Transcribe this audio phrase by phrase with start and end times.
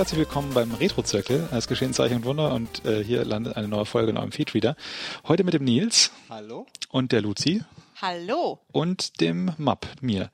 [0.00, 1.46] Herzlich willkommen beim Retro-Zirkel.
[1.52, 4.54] Es geschehen Zeichen und Wunder und äh, hier landet eine neue Folge in eurem Feed
[4.54, 4.74] wieder.
[5.28, 6.10] Heute mit dem Nils.
[6.30, 6.64] Hallo.
[6.88, 7.60] Und der Luzi.
[8.02, 8.58] Hallo.
[8.72, 10.30] Und dem Map, mir.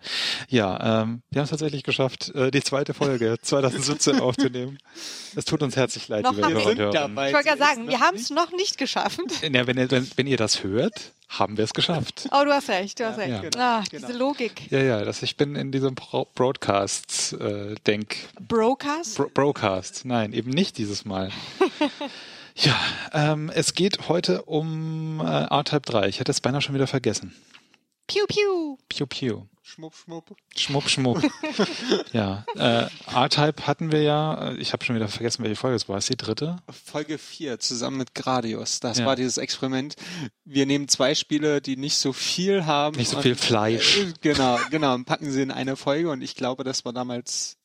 [0.49, 4.79] Ja, ähm, wir haben es tatsächlich geschafft, äh, die zweite Folge 2017 aufzunehmen.
[5.35, 7.29] Es tut uns herzlich leid, Noch liebe haben Hörer wir- und dabei.
[7.29, 9.19] Ich wollte gerade sagen, wir haben es noch nicht geschafft.
[9.43, 12.29] Ja, wenn, ihr, wenn, wenn ihr das hört, haben wir es geschafft.
[12.31, 13.31] Oh, du hast recht, du hast recht.
[13.31, 13.41] Ja.
[13.41, 14.07] Genau, ah, genau.
[14.07, 14.71] Diese Logik.
[14.71, 18.17] Ja, ja, das, ich bin in diesem Pro Broadcast-Denk.
[18.47, 19.15] Brokers?
[19.15, 20.05] Bro Broadcast.
[20.05, 21.31] Nein, eben nicht dieses Mal.
[22.57, 22.75] ja,
[23.13, 26.09] ähm, es geht heute um äh, R-Type 3.
[26.09, 27.35] Ich hätte es beinahe schon wieder vergessen.
[28.07, 28.79] Piu, piu.
[28.89, 29.43] Piu Piu.
[29.63, 30.37] Schmupp, schmupp.
[30.57, 31.23] Schmupp, schmupp.
[32.13, 35.89] ja, äh, R-Type hatten wir ja, äh, ich habe schon wieder vergessen, welche Folge es
[35.89, 35.99] war.
[35.99, 36.59] Ist die dritte?
[36.85, 38.79] Folge 4 zusammen mit Gradius.
[38.79, 39.07] Das Ja.
[39.07, 39.97] war dieses Experiment.
[40.45, 42.97] Wir nehmen zwei Spiele, die nicht so viel haben.
[42.97, 43.99] Nicht so und- viel Fleisch.
[43.99, 44.95] Äh, Genau, genau.
[44.95, 47.57] Und packen sie in eine Folge und ich glaube, das war damals.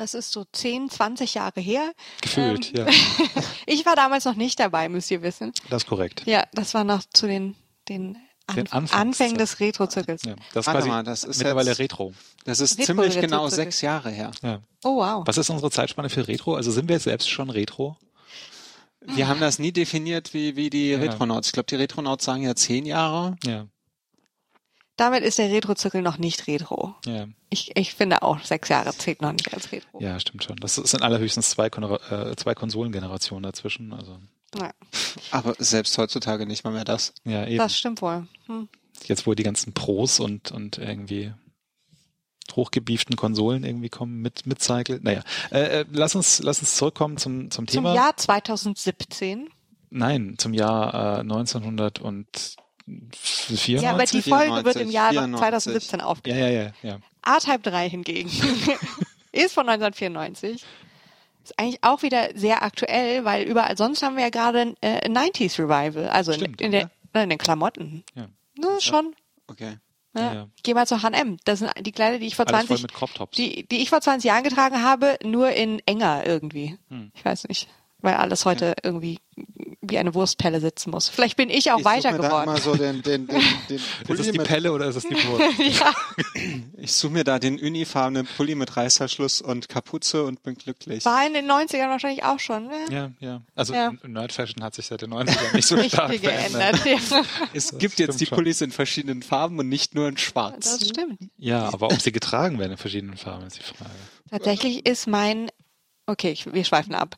[0.00, 1.92] Das ist so 10, 20 Jahre her.
[2.22, 2.86] Gefühlt, Ähm.
[2.86, 2.92] ja.
[3.66, 5.52] Ich war damals noch nicht dabei, müsst ihr wissen.
[5.68, 6.22] Das ist korrekt.
[6.26, 7.54] Ja, das war noch zu den,
[7.88, 8.14] den,
[8.54, 8.98] Den Anfangszeit.
[9.00, 10.22] Anfängen des Retro-Zirkels.
[10.24, 12.14] Ja, das ist Warte quasi mal, das ist mittlerweile jetzt- Retro.
[12.44, 14.30] Das ist Retro- ziemlich Retro- genau sechs Jahre her.
[14.42, 14.60] Ja.
[14.82, 15.22] Oh, wow.
[15.26, 16.54] Was ist unsere Zeitspanne für Retro?
[16.56, 17.96] Also sind wir jetzt selbst schon Retro?
[19.02, 20.98] Wir haben das nie definiert wie, wie die Ja.
[20.98, 21.48] Retronauts.
[21.48, 23.36] Ich glaube, die Retronauts sagen ja zehn Jahre.
[23.44, 23.66] Ja,
[25.00, 26.94] Damit ist der Retro-Zirkel noch nicht Retro.
[27.06, 29.98] ja, Ich, ich finde auch, sechs Jahre zählt noch nicht als Retro.
[29.98, 30.56] ja, stimmt schon.
[30.56, 33.94] Das sind allerhöchstens zwei, Kon äh, zwei Konsolengenerationen dazwischen.
[33.94, 34.18] Also
[34.58, 34.72] Ja,
[35.30, 37.14] Aber selbst heutzutage nicht mal mehr das.
[37.24, 37.56] ja, eben.
[37.56, 38.26] das stimmt wohl.
[38.44, 38.68] Hm.
[39.06, 41.32] Jetzt wo die ganzen Pros und und irgendwie
[42.54, 45.00] hochgebieften Konsolen irgendwie kommen mit mit Cycle.
[45.02, 47.94] Naja, äh, äh, lass uns lass uns zurückkommen zum zum Zum Thema.
[47.94, 49.48] Jahr 2017.
[49.88, 51.24] Nein, zum Jahr äh,
[52.86, 53.82] 1994.
[53.82, 55.38] Ja, aber die 94, Folge wird im Jahr 94.
[55.40, 56.42] 2017 ja, aufgenommen.
[56.42, 56.98] ja, ja, ja.
[57.22, 58.28] A-Type 3 hingegen
[59.32, 60.64] ist von 1994.
[61.42, 65.16] Ist eigentlich auch wieder sehr aktuell, weil überall sonst haben wir ja gerade äh, ein
[65.16, 66.08] 90s Revival.
[66.08, 68.04] Also in, Stimmt, in, der, in den Klamotten.
[68.14, 68.28] ja.
[68.58, 69.14] Ne, schon.
[69.46, 69.78] Okay.
[70.14, 70.20] Ja.
[70.20, 70.48] Ja, ja.
[70.62, 71.38] Geh mal zu H&M.
[71.44, 73.36] Das sind die Kleider, die ich vor Alles voll 20, mit Crop Tops.
[73.36, 76.76] die, die ich vor 20 Jahren getragen habe, nur in enger irgendwie.
[76.88, 77.12] Hm.
[77.14, 77.68] Ich weiß nicht.
[77.98, 79.20] Weil alles heute irgendwie
[79.90, 81.08] wie eine Wurstpelle sitzen muss.
[81.08, 82.48] Vielleicht bin ich auch ich weiter da geworden.
[82.50, 83.76] immer so den, den, den, den
[84.08, 85.58] Ist es die Pelle oder ist es die Wurst?
[85.80, 85.92] ja.
[86.78, 91.04] ich suche mir da den unifarbenen Pulli mit Reißverschluss und Kapuze und bin glücklich.
[91.04, 92.66] War in den 90ern wahrscheinlich auch schon.
[92.68, 92.74] Ne?
[92.90, 93.42] ja, ja.
[93.54, 93.92] Also Ja.
[94.06, 96.82] Nerd Fashion hat sich seit den 90ern nicht so Nicht stark viel verändert.
[96.84, 97.10] geändert.
[97.10, 97.22] Ja.
[97.52, 98.36] Es Das gibt jetzt die stimmt schon.
[98.38, 100.78] Pullis in verschiedenen Farben und nicht nur in schwarz.
[100.78, 101.18] Das stimmt.
[101.38, 103.90] Ja, aber ob sie getragen werden in verschiedenen Farben, ist die Frage.
[104.30, 105.50] Tatsächlich ist mein,
[106.10, 107.16] okay, ich, wir schweifen ab.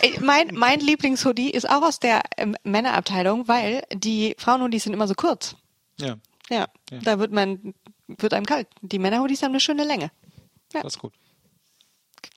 [0.00, 5.06] Äh, mein, mein Lieblingshoodie ist auch aus der ähm, Männerabteilung, weil die Frauenhoodies sind immer
[5.08, 5.56] so kurz.
[6.00, 6.16] Ja,
[6.50, 6.98] Ja, Ja.
[7.02, 7.74] da wird man,
[8.08, 8.68] wird einem kalt.
[8.80, 10.10] Die Männerhoodies haben eine schöne Länge.
[10.72, 10.80] Ja.
[10.82, 11.12] das ist gut.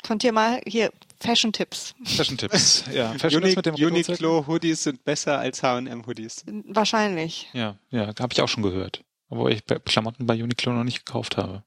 [0.03, 1.95] Könnt ihr mal hier Fashion-Tipps.
[2.03, 2.83] Fashion-Tipps.
[2.93, 3.75] Ja, Fashion Uni ist mit dem.
[3.75, 6.43] Uniqlo Hoodies sind besser als H&M Hoodies.
[6.67, 7.49] Wahrscheinlich.
[7.53, 9.03] Ja, ja, habe ich auch schon gehört.
[9.29, 11.63] Obwohl ich bei Klamotten bei Uniqlo noch nicht gekauft habe.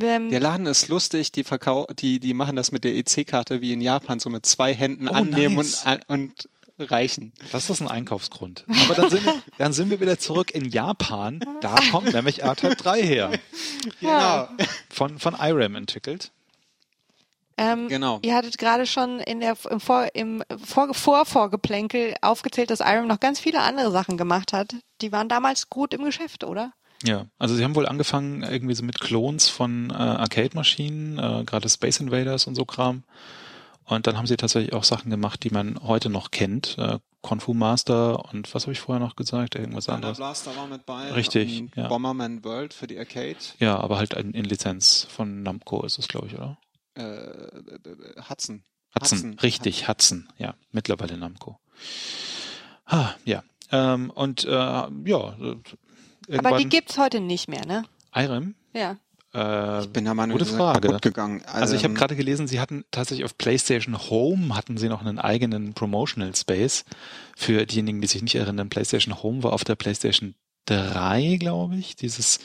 [0.00, 3.72] Ähm, Der Laden ist lustig, die verkau die, die machen das mit der EC-Karte wie
[3.72, 5.84] in Japan, so mit zwei Händen Oh, annehmen nice.
[6.08, 6.48] und, und
[6.78, 7.32] reichen.
[7.52, 8.64] Das ist ein Einkaufsgrund.
[8.84, 11.40] Aber dann sind, wir, dann sind wir wieder zurück in Japan.
[11.60, 13.30] Da kommt nämlich R-Type 3 her.
[14.00, 14.48] Genau.
[14.90, 16.32] Von, von IRAM entwickelt.
[17.58, 18.18] ähm, Genau.
[18.22, 23.20] Ihr hattet gerade schon in der, im, Vor, im Vor, Vorvorgeplänkel aufgezählt, dass Iron noch
[23.20, 24.74] ganz viele andere Sachen gemacht hat.
[25.02, 26.72] Die waren damals gut im Geschäft, oder?
[27.04, 31.68] Ja, also sie haben wohl angefangen irgendwie so mit Klons von äh, Arcade-Maschinen, äh, gerade
[31.68, 33.02] Space Invaders und so Kram.
[33.84, 36.78] Und dann haben sie tatsächlich auch Sachen gemacht, die man heute noch kennt.
[36.78, 39.54] Äh, Kung Fu Master und was habe ich vorher noch gesagt?
[39.54, 40.18] Irgendwas Thunder anderes.
[40.18, 41.12] Blaster war mit bei.
[41.12, 41.88] Richtig, ja.
[41.88, 43.36] Bomberman World für die Arcade.
[43.58, 46.58] Ja, aber halt in, in Lizenz von Namco ist es, glaube ich, oder?
[46.94, 48.64] Äh, äh, Hudson.
[48.94, 51.58] Hudson, richtig, Hudson, ja, mittlerweile Namco.
[52.84, 55.56] Ah, ja, ähm, und äh, ja, äh,
[56.28, 57.84] irgendwann Aber die gibt's heute nicht mehr, ne?
[58.14, 58.96] IRAM, Ja.
[59.34, 60.98] äh, Ich bin der Meinung, Gute Frage.
[61.00, 61.42] gegangen.
[61.46, 65.00] Also ich habe Ähm, gerade gelesen, sie hatten tatsächlich auf PlayStation Home hatten sie noch
[65.00, 66.84] einen eigenen Promotional Space.
[67.36, 70.34] Für diejenigen, die sich nicht erinnern, PlayStation Home war auf der PlayStation
[70.66, 71.96] 3, glaube ich.
[71.96, 72.38] Dieses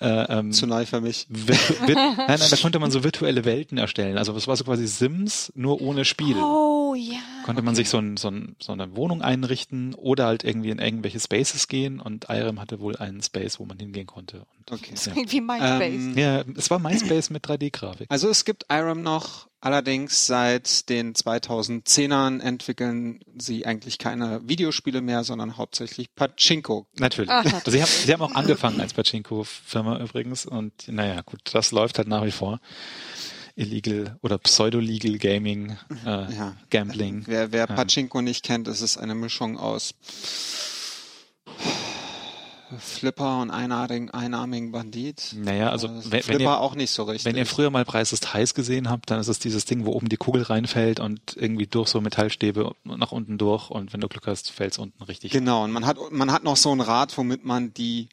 [0.00, 0.08] äh,
[0.38, 1.26] ähm, zu neu für mich.
[1.30, 4.18] nein, nein, da konnte man so virtuelle Welten erstellen.
[4.18, 6.34] Also das war so quasi Sims, nur ohne Spiel.
[6.36, 7.20] Oh, ja.
[7.44, 10.78] Konnte man sich so, ein, so, ein, so eine Wohnung einrichten oder halt irgendwie in
[10.78, 14.38] irgendwelche Spaces gehen und Irem hatte wohl einen Space, wo man hingehen konnte.
[14.38, 14.90] Und, Okay.
[14.92, 15.12] Das ja.
[15.12, 15.94] klingt wie MySpace.
[15.94, 18.06] Ähm, ja, es war MySpace mit 3D-Grafik.
[18.10, 25.24] Also es gibt IRAM noch, allerdings seit den 2010ern entwickeln sie eigentlich keine Videospiele mehr,
[25.24, 26.86] sondern hauptsächlich Pachinko.
[26.98, 27.30] Natürlich.
[27.30, 27.62] Aha.
[27.66, 32.08] Sie haben, sie haben auch angefangen als Pachinko-Firma übrigens und naja, gut, das läuft halt
[32.08, 32.60] nach wie vor.
[33.54, 36.56] Illegal oder Pseudo-Legal Gaming, äh, Ja.
[36.70, 37.22] Gambling.
[37.26, 37.74] Wer, wer Ja.
[37.74, 39.94] Pachinko nicht kennt, ist es eine Mischung aus
[42.78, 45.34] Flipper und einarmigen, einarmigen Bandit.
[45.36, 47.26] Naja, also Äh, wenn, wenn Flipper ihr, auch nicht so richtig.
[47.26, 49.92] wenn ihr früher mal Preis ist heiß gesehen habt, dann ist es dieses Ding, wo
[49.92, 54.08] oben die Kugel reinfällt und irgendwie durch so Metallstäbe nach unten durch und wenn du
[54.08, 55.32] Glück hast, fällt es unten richtig.
[55.32, 58.08] Genau, und man hat, man hat noch so ein Rad, womit man die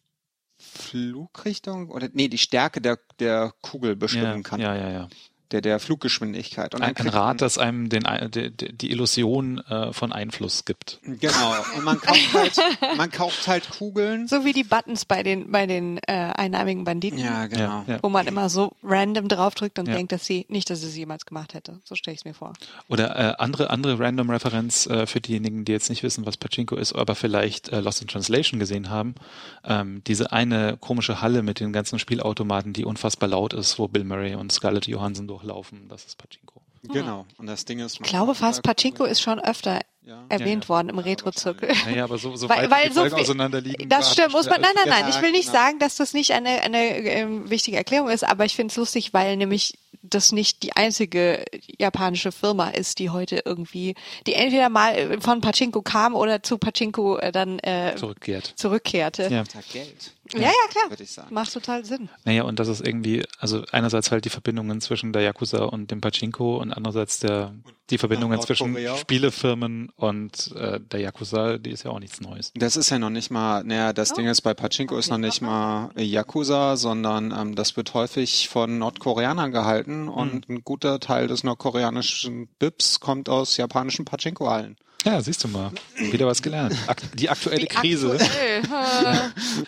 [0.58, 4.60] Flugrichtung oder nee, die Stärke der, der Kugel bestimmen ja, kann.
[4.60, 5.08] ja, ja, ja.
[5.52, 6.76] Der, der Fluggeschwindigkeit.
[6.76, 8.04] Und Ein, ein Rad, das einem den,
[8.34, 11.00] die, die Illusion äh, von Einfluss gibt.
[11.04, 11.56] Genau.
[11.76, 12.58] Und man kauft halt,
[12.98, 14.28] man kauft halt Kugeln.
[14.28, 17.18] So wie die Buttons bei den, bei den äh, einnahmigen Banditen.
[17.20, 17.60] Ja, genau.
[17.64, 18.00] Ja, ja.
[18.04, 19.96] Wo man immer so random draufdrückt und Ja.
[19.96, 21.80] denkt, dass sie, nicht, dass sie es jemals gemacht hätte.
[21.84, 22.54] So stelle ich es mir vor.
[22.88, 26.76] Oder äh, andere andere random Referenz äh, für diejenigen, die jetzt nicht wissen, was Pachinko
[26.76, 29.16] ist, aber vielleicht äh, Lost in Translation gesehen haben.
[29.64, 34.04] Ähm, diese eine komische Halle mit den ganzen Spielautomaten, die unfassbar laut ist, wo Bill
[34.04, 35.88] Murray und Scarlett Johansson durchlaufen.
[35.90, 36.62] Das ist Pachinko.
[36.84, 37.26] Genau.
[37.38, 40.24] Und das Ding ist, Ich glaube fast, Pachinko ist schon öfter Ja.
[40.30, 41.70] erwähnt Ja, worden im Retro-Zirkel.
[41.86, 43.90] Naja, aber so, so Weil- weit weil die so viel- auseinander liegen.
[43.90, 45.60] Das stimmt, muss man, nein, nein, nein, Ja, ich will nicht genau.
[45.60, 49.14] sagen, dass das nicht eine, eine ähm, wichtige Erklärung ist, aber ich finde es lustig,
[49.14, 51.44] weil nämlich das nicht die einzige
[51.78, 53.96] japanische Firma ist, die heute irgendwie,
[54.26, 58.54] die entweder mal von Pachinko kam oder zu Pachinko äh, dann äh, zurückkehrt.
[58.56, 59.24] zurückkehrte.
[59.30, 59.44] Ja.
[59.74, 60.90] Geld, ja, ja, klar.
[60.90, 61.34] würde ich sagen.
[61.34, 62.10] Macht total Sinn.
[62.26, 66.02] Naja, und das ist irgendwie, also einerseits halt die Verbindungen zwischen der Yakuza und dem
[66.02, 67.54] Pachinko und andererseits der
[67.90, 68.78] die Verbindungen zwischen.
[68.98, 72.52] Spielefirmen und äh, der Yakuza, die ist ja auch nichts Neues.
[72.56, 74.16] Das ist ja noch nicht mal, naja, das Oh.
[74.16, 78.78] Ding ist bei Pachinko ist noch nicht mal Yakuza, sondern ähm, das wird häufig von
[78.78, 80.56] Nordkoreanern gehalten und Hm.
[80.58, 84.78] ein guter Teil des nordkoreanischen BIPs kommt aus japanischen Pachinko-Hallen.
[85.06, 85.72] Ja, siehst du mal.
[85.98, 86.76] Wieder was gelernt.
[86.88, 88.12] Ak die aktuelle Wie Krise.
[88.20, 88.62] aktuell.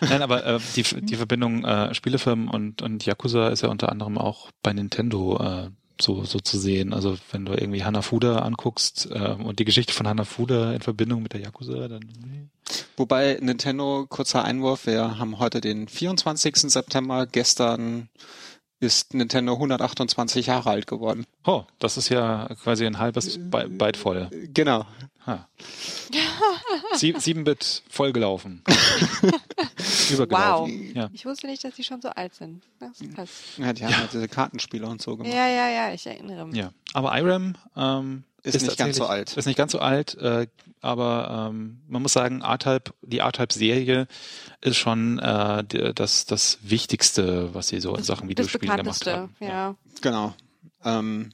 [0.00, 4.18] Nein, aber äh, die, die Verbindung äh, Spielefirmen und, und Yakuza ist ja unter anderem
[4.18, 5.70] auch bei Nintendo äh,
[6.00, 6.92] so, so zu sehen.
[6.92, 11.32] Also wenn du irgendwie Hanafuda anguckst äh, und die Geschichte von Hanafuda in Verbindung mit
[11.32, 12.48] der Yakuza, dann nee.
[12.96, 16.56] Wobei Nintendo, kurzer Einwurf, wir haben heute den 24.
[16.56, 18.08] September, gestern
[18.82, 21.24] ist Nintendo 128 Jahre alt geworden.
[21.46, 24.28] Oh, das ist ja quasi ein halbes By- Byte voll.
[24.52, 24.84] Genau.
[25.26, 25.48] Ha.
[26.94, 28.62] Sie, 7-Bit vollgelaufen.
[30.10, 30.94] Übergelaufen.
[30.94, 31.08] Ja.
[31.12, 32.64] Ich wusste nicht, dass die schon so alt sind.
[32.80, 33.30] Das ist krass.
[33.56, 35.32] Ja, die haben ja diese Kartenspiele und so gemacht.
[35.32, 36.56] Ja, ja, ja, ich erinnere mich.
[36.56, 39.36] Ja, aber IRAM ähm, Ist nicht ganz so alt.
[39.36, 40.48] Ist nicht ganz so alt, äh,
[40.80, 44.08] aber ähm, man muss sagen, R-Type, die R-Type-Serie
[44.60, 49.04] ist schon äh, die, das, das Wichtigste, was sie so in Sachen Das Videospielen gemacht
[49.04, 49.36] bekannteste, haben.
[49.38, 49.74] ja.
[50.00, 50.34] Genau.
[50.84, 51.30] Ähm,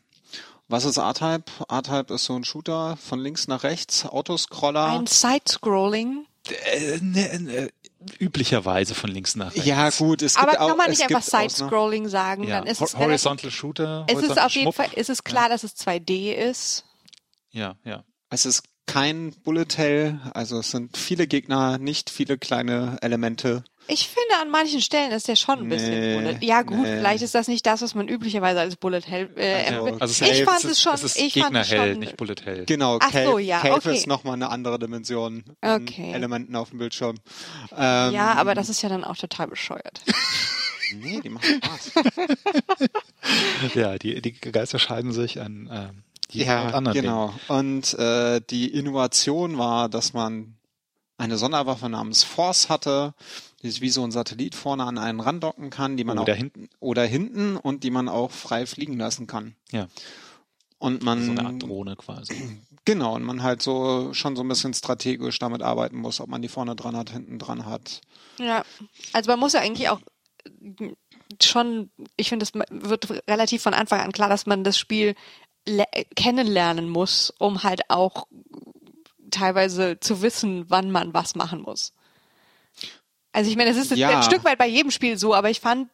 [0.69, 1.45] was ist R-Type?
[1.71, 4.99] R-Type ist so ein Shooter von links nach rechts, Autoscroller.
[4.99, 6.27] Ein Side-Scrolling.
[6.75, 7.71] Äh, ne, ne,
[8.19, 9.67] üblicherweise von links nach rechts.
[9.67, 11.49] ja, gut, es gibt Aber kann man nicht einfach Ausnahmen.
[11.49, 12.59] Side-Scrolling sagen, Ja.
[12.59, 14.05] dann ist Hor- es Horizontal Shooter.
[14.07, 14.75] es ist Horizontal auf jeden Schmuck.
[14.75, 16.85] Fall, ist es klar, dass es 2D ist.
[17.51, 18.05] Ja, ja.
[18.31, 23.63] Es ist kein Bullet Hell, also es sind viele Gegner, nicht viele kleine Elemente.
[23.87, 26.39] Ich finde, an manchen Stellen ist der schon ein bisschen Nee, Bullet.
[26.43, 26.97] Ja gut, nee.
[26.97, 30.03] vielleicht ist das nicht das, was man üblicherweise als Bullet Hell äh, Also, empfindet.
[30.03, 32.65] Also ich fand es schon, es ist ich fand es Gegnerhell, schon, nicht Bullet Hell.
[32.67, 33.95] Genau, Ach Cave, so, ja, Cave okay.
[33.95, 36.13] ist nochmal eine andere Dimension Okay.
[36.13, 37.17] Elementen auf dem Bildschirm.
[37.77, 40.01] Ähm, ja, aber das ist ja dann auch total bescheuert.
[41.03, 41.93] Nee, die machen Spaß.
[43.75, 47.03] Ja, die, die Geister scheiden sich an ähm, die ja, anderen Dingen.
[47.03, 47.35] genau.
[47.49, 50.57] Und äh, die Innovation war, dass man
[51.17, 53.15] eine Sonderwaffe namens Force hatte,
[53.63, 56.37] die sich wie so ein Satellit vorne an einen randocken kann, die man Oder auch
[56.37, 56.69] hinten.
[56.79, 59.57] oder hinten und die man auch frei fliegen lassen kann.
[59.73, 59.89] Ja,
[60.79, 62.61] Und man so eine Art Drohne quasi.
[62.85, 66.41] genau und man halt so schon so ein bisschen strategisch damit arbeiten muss, ob man
[66.41, 68.01] die vorne dran hat, hinten dran hat.
[68.39, 68.65] Ja,
[69.13, 70.01] also man muss ja eigentlich auch
[70.45, 70.93] äh,
[71.43, 75.17] schon, ich finde, es wird relativ von Anfang an klar, dass man das Spiel
[76.17, 78.27] kennenlernen muss, um halt auch
[79.31, 81.93] teilweise zu wissen, wann man was machen muss.
[83.39, 84.17] Also ich meine, es ist Ja.
[84.17, 85.89] ein Stück weit bei jedem Spiel so, aber ich fand,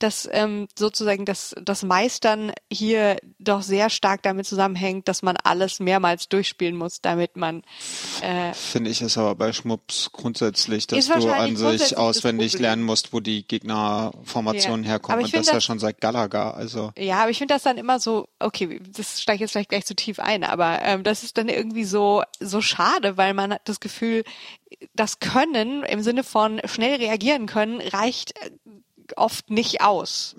[0.00, 5.78] dass ähm, sozusagen das, das Meistern hier doch sehr stark damit zusammenhängt, dass man alles
[5.78, 7.62] mehrmals durchspielen muss, damit man
[8.20, 12.82] äh, Finde ich ist aber bei Schmups grundsätzlich, dass du an sich das auswendig lernen
[12.82, 14.90] musst, wo die Gegnerformationen Ja.
[14.90, 15.20] herkommen.
[15.20, 16.50] Ich Und das find ja das- schon seit Galaga.
[16.50, 19.86] Also Ja, aber ich finde das dann immer so, okay, das steigt jetzt vielleicht gleich
[19.86, 23.62] zu tief ein, aber ähm, das ist dann irgendwie so so schade, weil man hat
[23.66, 24.24] das Gefühl,
[24.94, 28.50] das Können im Sinne von schnell reagieren können reicht äh,
[29.16, 30.36] oft nicht aus.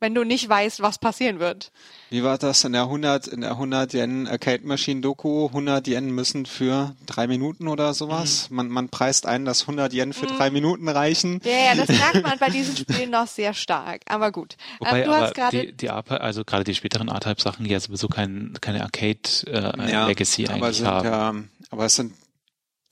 [0.00, 1.70] wenn du nicht weißt, was passieren wird.
[2.08, 5.46] Wie war das in der 100, in der 100 Yen Arcade Machine Doku?
[5.48, 8.48] 100 Yen müssen für drei Minuten oder sowas.
[8.50, 8.56] Mhm.
[8.56, 11.40] Man, man preist ein, dass 100 Yen für drei Minuten reichen.
[11.44, 14.00] Ja, ja, das merkt man bei diesen Spielen noch sehr stark.
[14.06, 14.56] Aber gut.
[14.78, 18.08] Wobei ähm, du aber hast gerade die, die also gerade die späteren R-Type-Sachen ja sowieso
[18.08, 21.06] kein, keine Arcade-Legacy aber eigentlich sind haben.
[21.06, 21.34] ja,
[21.70, 22.14] aber es sind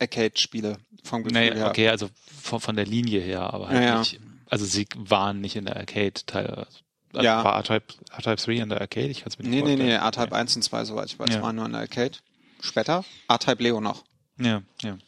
[0.01, 1.69] Arcade-Spiele vom Gefühl Naja, her.
[1.69, 2.09] okay, also
[2.43, 3.99] von, von der Linie her, aber halt Ja, ja.
[3.99, 6.67] nicht, also sie waren nicht in der Arcade teil.
[7.13, 7.43] Also Ja.
[7.45, 9.09] War R-Type, R-Type 3 in der Arcade?
[9.09, 9.89] Ich kann es mir nicht Nee, nee, vorstellen.
[9.89, 11.43] nee, R-Type 1 und 2, soweit ich weiß, Ja.
[11.43, 12.13] waren nur in der Arcade.
[12.61, 14.05] Später R-Type Leo noch.
[14.41, 14.99] Ja, ja.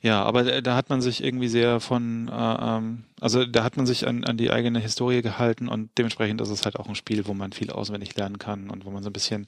[0.00, 3.76] Ja, aber da, da hat man sich irgendwie sehr von, äh, ähm, also da hat
[3.76, 6.94] man sich an, an die eigene Historie gehalten und dementsprechend ist es halt auch ein
[6.94, 9.46] Spiel, wo man viel auswendig lernen kann und wo man so ein bisschen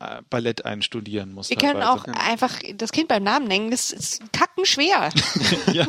[0.00, 1.50] äh, Ballett einstudieren muss.
[1.50, 2.24] Wir können auch teilweise.
[2.26, 3.70] einfach das Kind beim Namen nennen.
[3.70, 5.10] Das ist kacken schwer.
[5.72, 5.86] ja,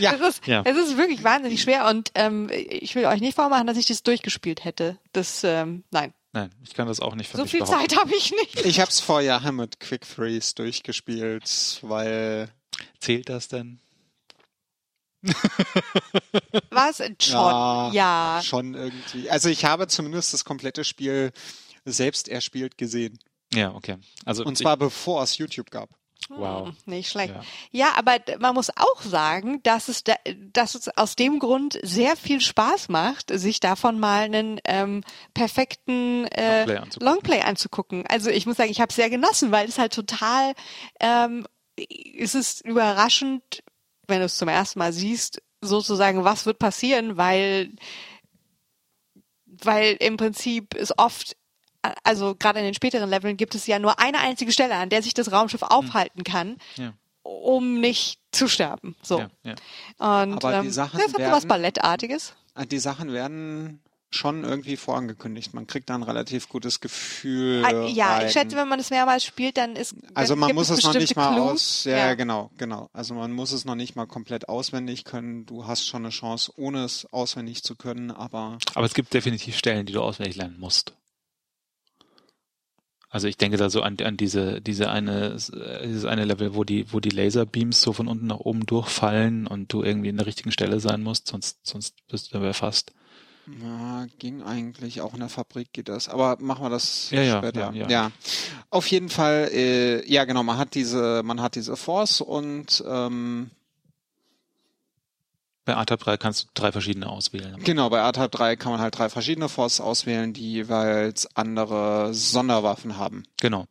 [0.00, 0.14] Ja.
[0.14, 0.62] Es ist, Ja.
[0.64, 4.02] es ist wirklich wahnsinnig schwer und ähm, ich will euch nicht vormachen, dass ich das
[4.02, 4.98] durchgespielt hätte.
[5.12, 6.12] Das, ähm, nein.
[6.32, 7.88] nein, ich kann das auch nicht für So mich viel behaupten.
[7.88, 8.64] Zeit habe ich nicht.
[8.64, 12.48] Ich hab's vor Jahren mit Quick Freeze durchgespielt, weil
[13.00, 13.80] Zählt das denn?
[16.70, 16.98] Was?
[17.20, 17.92] Schon.
[17.92, 18.40] Ja.
[18.44, 19.28] schon irgendwie.
[19.30, 21.32] Also ich habe zumindest das komplette Spiel
[21.92, 23.18] selbst erspielt gesehen.
[23.52, 23.96] Ja, okay.
[24.24, 25.90] Also Und zwar bevor es YouTube gab.
[26.28, 26.68] Wow.
[26.68, 27.34] Hm, Nicht schlecht.
[27.34, 27.42] Ja.
[27.70, 27.92] Ja.
[27.96, 30.14] aber man muss auch sagen, dass es, da,
[30.52, 35.02] dass es aus dem Grund sehr viel Spaß macht, sich davon mal einen ähm,
[35.32, 37.06] perfekten äh, Longplay anzugucken.
[37.06, 38.06] Longplay anzugucken.
[38.08, 40.54] Also ich muss sagen, ich habe es sehr genossen, weil es halt total,
[41.00, 41.46] ähm,
[42.18, 43.62] es ist überraschend,
[44.06, 47.72] wenn du es zum ersten Mal siehst, sozusagen, was wird passieren, weil
[49.62, 51.36] weil im Prinzip es oft,
[52.04, 55.02] also gerade in den späteren Leveln gibt es ja nur eine einzige Stelle, an der
[55.02, 56.92] sich das Raumschiff aufhalten kann, Ja.
[57.22, 58.96] um nicht zu sterben.
[59.02, 59.20] So.
[59.20, 59.52] Ja, ja.
[60.24, 62.34] Und Aber die ähm, Sachen das hat so was werden- Ballettartiges.
[62.54, 63.80] Äh, Die Sachen werden
[64.10, 65.52] schon irgendwie vorangekündigt.
[65.52, 67.62] Man kriegt da ein relativ gutes Gefühl.
[67.66, 68.26] Ah, Ja, rein.
[68.26, 70.92] ich schätze, wenn man es mehrmals spielt, dann ist Also man gibt muss es noch
[70.94, 71.50] bestimmte nicht mal Clues.
[71.52, 72.88] aus, ja, genau, genau.
[72.94, 75.44] Also man muss es noch nicht mal komplett auswendig können.
[75.44, 79.58] Du hast schon eine Chance, ohne es auswendig zu können, aber Aber es gibt definitiv
[79.58, 80.94] Stellen, die du auswendig lernen musst.
[83.10, 85.36] Also ich denke da so an, an diese, diese eine,
[85.84, 89.72] dieses eine Level, wo die, wo die Laserbeams so von unten nach oben durchfallen und
[89.72, 92.92] du irgendwie in der richtigen Stelle sein musst, sonst, sonst bist du dabei fast.
[93.62, 96.10] ja, ging eigentlich auch in der Fabrik geht das.
[96.10, 97.72] Aber machen wir das Ja, ja, später.
[97.72, 98.10] ja, ja.
[98.68, 103.50] Auf jeden Fall, äh, ja genau, man hat diese, man hat diese Force und ähm,
[105.68, 107.62] Bei ATAP 3 kannst du drei verschiedene auswählen.
[107.62, 112.96] Genau, bei R-Type 3 kann man halt drei verschiedene Forces auswählen, die jeweils andere Sonderwaffen
[112.96, 113.24] haben.
[113.38, 113.66] Genau.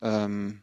[0.00, 0.62] Ähm,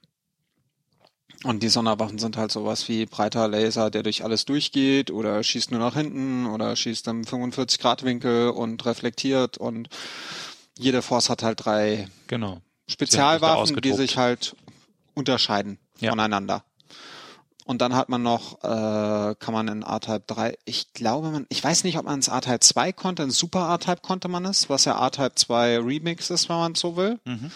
[1.43, 5.71] und die Sonderwaffen sind halt sowas wie breiter Laser, der durch alles durchgeht oder schießt
[5.71, 9.89] nur nach hinten oder schießt im 45 Grad Winkel und reflektiert und
[10.79, 12.61] jede Force hat halt drei Genau.
[12.87, 14.55] Spezialwaffen, die sich halt
[15.13, 16.11] unterscheiden Ja.
[16.11, 16.63] voneinander.
[17.65, 21.63] Und dann hat man noch, äh, kann man in R-Type 3, ich glaube, man, ich
[21.63, 24.85] weiß nicht, ob man ins R-Type 2 konnte, in Super R-Type konnte man es, was
[24.85, 27.19] ja R-Type 2 Remix ist, wenn man so will.
[27.25, 27.51] Mhm.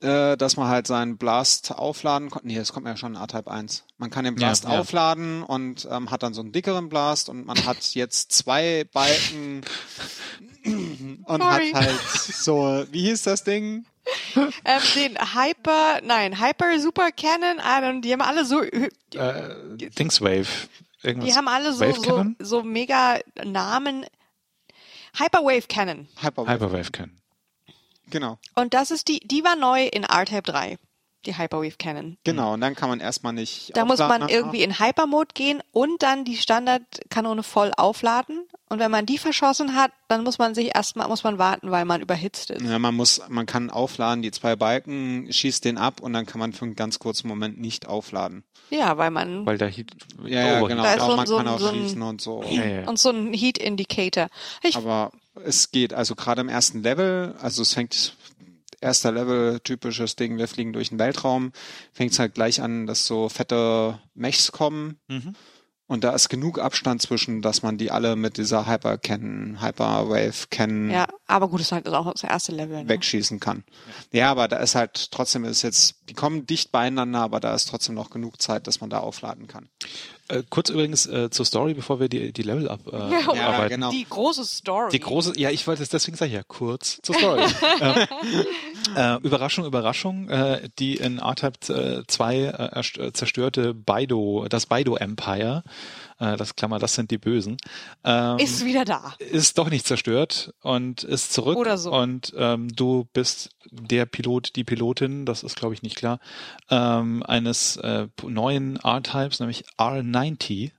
[0.00, 2.48] Äh, dass man halt seinen Blast aufladen konnte.
[2.48, 3.84] Nee, das kommt ja schon in R-Type 1.
[3.98, 4.70] Man kann den Ja, Blast ja.
[4.80, 9.60] aufladen und ähm, hat dann so einen dickeren Blast und man hat jetzt zwei Balken
[10.64, 11.72] und Sorry.
[11.72, 13.84] hat halt so, wie hieß das Ding?
[14.64, 18.88] Ähm, den Hyper, nein, Hyper Super Cannon, I don't, die haben alle so, Äh,
[19.94, 20.48] Thingswave.
[21.02, 21.28] Irgendwas.
[21.30, 24.06] die haben alle so, so, so mega Namen.
[25.18, 26.08] Hyperwave Cannon.
[26.20, 26.50] Hyperwave.
[26.52, 27.18] Hyperwave Cannon.
[28.10, 28.38] Genau.
[28.54, 30.78] Und das ist die, die war neu in R-Type 3.
[31.26, 32.16] Die Hyperwave Cannon.
[32.24, 33.76] Genau, und dann kann man erstmal nicht.
[33.76, 38.46] Da muss man irgendwie in Hypermode gehen und dann die Standardkanone voll aufladen.
[38.68, 41.84] Und wenn man die verschossen hat, dann muss man sich erstmal, muss man warten, weil
[41.84, 42.62] man überhitzt ist.
[42.62, 46.38] Ja, man muss, man kann aufladen, die zwei Balken, schießt den ab und dann kann
[46.38, 48.44] man für einen ganz kurzen Moment nicht aufladen.
[48.70, 49.90] Ja, weil man, Weil da Heat,
[50.24, 50.82] Ja, ja genau.
[50.82, 52.42] Da ist Aber so man so kann auch so schießen und so.
[52.48, 52.88] Ja, ja.
[52.88, 54.28] und so ein Heat Indicator.
[54.62, 55.12] Ich, Aber
[55.44, 58.14] es geht, also gerade im ersten Level, also es fängt
[58.82, 61.52] erster Level, typisches Ding, wir fliegen durch den Weltraum,
[61.92, 65.34] fängt es halt gleich an, dass so fette Mechs kommen Mhm.
[65.86, 70.46] und da ist genug Abstand zwischen, dass man die alle mit dieser Hyper kennen, Hyperwave
[70.50, 70.90] kennen.
[70.90, 72.82] ja, aber gut, das ist halt auch das erste Level.
[72.82, 72.88] Ne?
[72.88, 73.64] wegschießen kann.
[74.12, 77.68] Ja, aber da ist halt trotzdem ist jetzt, die kommen dicht beieinander, aber da ist
[77.68, 79.68] trotzdem noch genug Zeit, dass man da aufladen kann.
[80.32, 83.68] Äh, kurz übrigens äh, zur Story, bevor wir die, die Level ab, äh, Ja, Ja,
[83.68, 83.90] genau.
[83.90, 84.90] Die große Story.
[84.90, 87.42] Die große, ja, ich wollte es deswegen sagen, ja, kurz zur Story.
[87.80, 88.06] ähm,
[88.96, 94.96] äh, Überraschung, Überraschung, äh, die in R-Type 2 äh, erst- äh, zerstörte Baido, das Baido
[94.96, 95.62] Empire
[96.22, 97.56] Äh, das Klammer, das sind die Bösen.
[98.04, 99.14] Ähm, Ist wieder da.
[99.18, 101.58] ist doch nicht zerstört und ist zurück.
[101.58, 101.92] Oder so.
[101.92, 106.20] Und ähm, du bist der Pilot, die Pilotin, das ist glaube ich nicht klar,
[106.70, 110.70] ähm, eines äh, neuen R-Types, nämlich R90.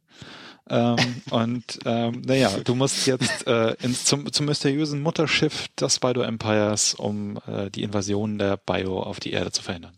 [0.69, 6.21] ähm, und ähm, naja, du musst jetzt äh, ins, zum, zum mysteriösen Mutterschiff des Bido
[6.21, 9.97] Empires, um äh, die Invasion der Bio auf die Erde zu verhindern.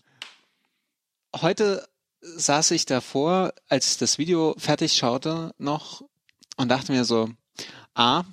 [1.39, 1.85] Heute
[2.37, 6.03] saß ich davor, als ich das Video fertig schaute, noch
[6.57, 7.29] und dachte mir so,
[7.93, 8.23] A,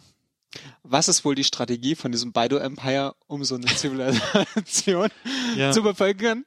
[0.83, 5.09] was ist wohl die Strategie von diesem Baidu Empire, um so eine Zivilisation
[5.57, 5.73] Ja.
[5.73, 6.45] zu bevölkern?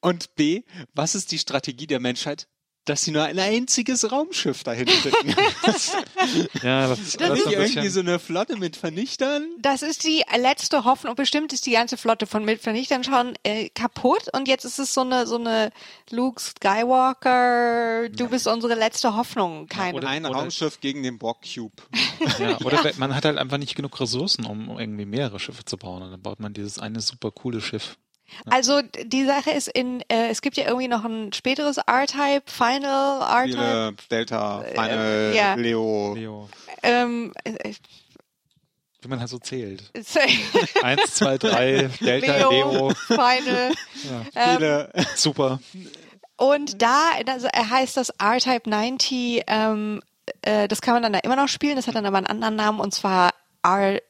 [0.00, 0.62] Und B,
[0.94, 2.48] was ist die Strategie der Menschheit,
[2.86, 5.34] dass sie nur ein einziges Raumschiff dahin schicken?
[6.62, 9.46] Ja, das, das, Nicht ist ein irgendwie so eine Flotte mit Vernichtern?
[9.60, 11.14] Das ist die letzte Hoffnung.
[11.14, 15.02] Bestimmt ist die ganze Flotte von Mitvernichtern schon äh, kaputt und jetzt ist es so
[15.02, 15.70] eine so eine
[16.10, 18.08] Luke Skywalker.
[18.10, 19.66] Du bist unsere letzte Hoffnung.
[19.66, 19.96] Keine.
[19.98, 21.74] oder- Ein Raumschiff gegen den Borg Cube.
[22.38, 26.02] ja, oder man hat halt einfach nicht genug Ressourcen, um irgendwie mehrere Schiffe zu bauen.
[26.02, 27.96] Und dann baut man dieses eine super coole Schiff.
[28.50, 33.20] Also die Sache ist in äh, es gibt ja irgendwie noch ein späteres R-Type, Final
[33.22, 33.96] R-Type.
[34.10, 35.54] Delta, Final, Äh, ja.
[35.54, 36.14] Leo.
[36.14, 36.48] Leo.
[36.82, 37.72] Ähm, äh,
[39.00, 39.90] Wie man halt so zählt.
[40.82, 42.90] Eins, zwei, drei, Delta, Leo, Leo.
[43.06, 43.72] Final.
[44.34, 44.92] Ähm, Viele.
[45.14, 45.60] Super.
[46.36, 50.02] Und da also, er heißt das R-Type 90, ähm,
[50.42, 52.56] äh, das kann man dann da immer noch spielen, das hat dann aber einen anderen
[52.56, 54.00] Namen und zwar R,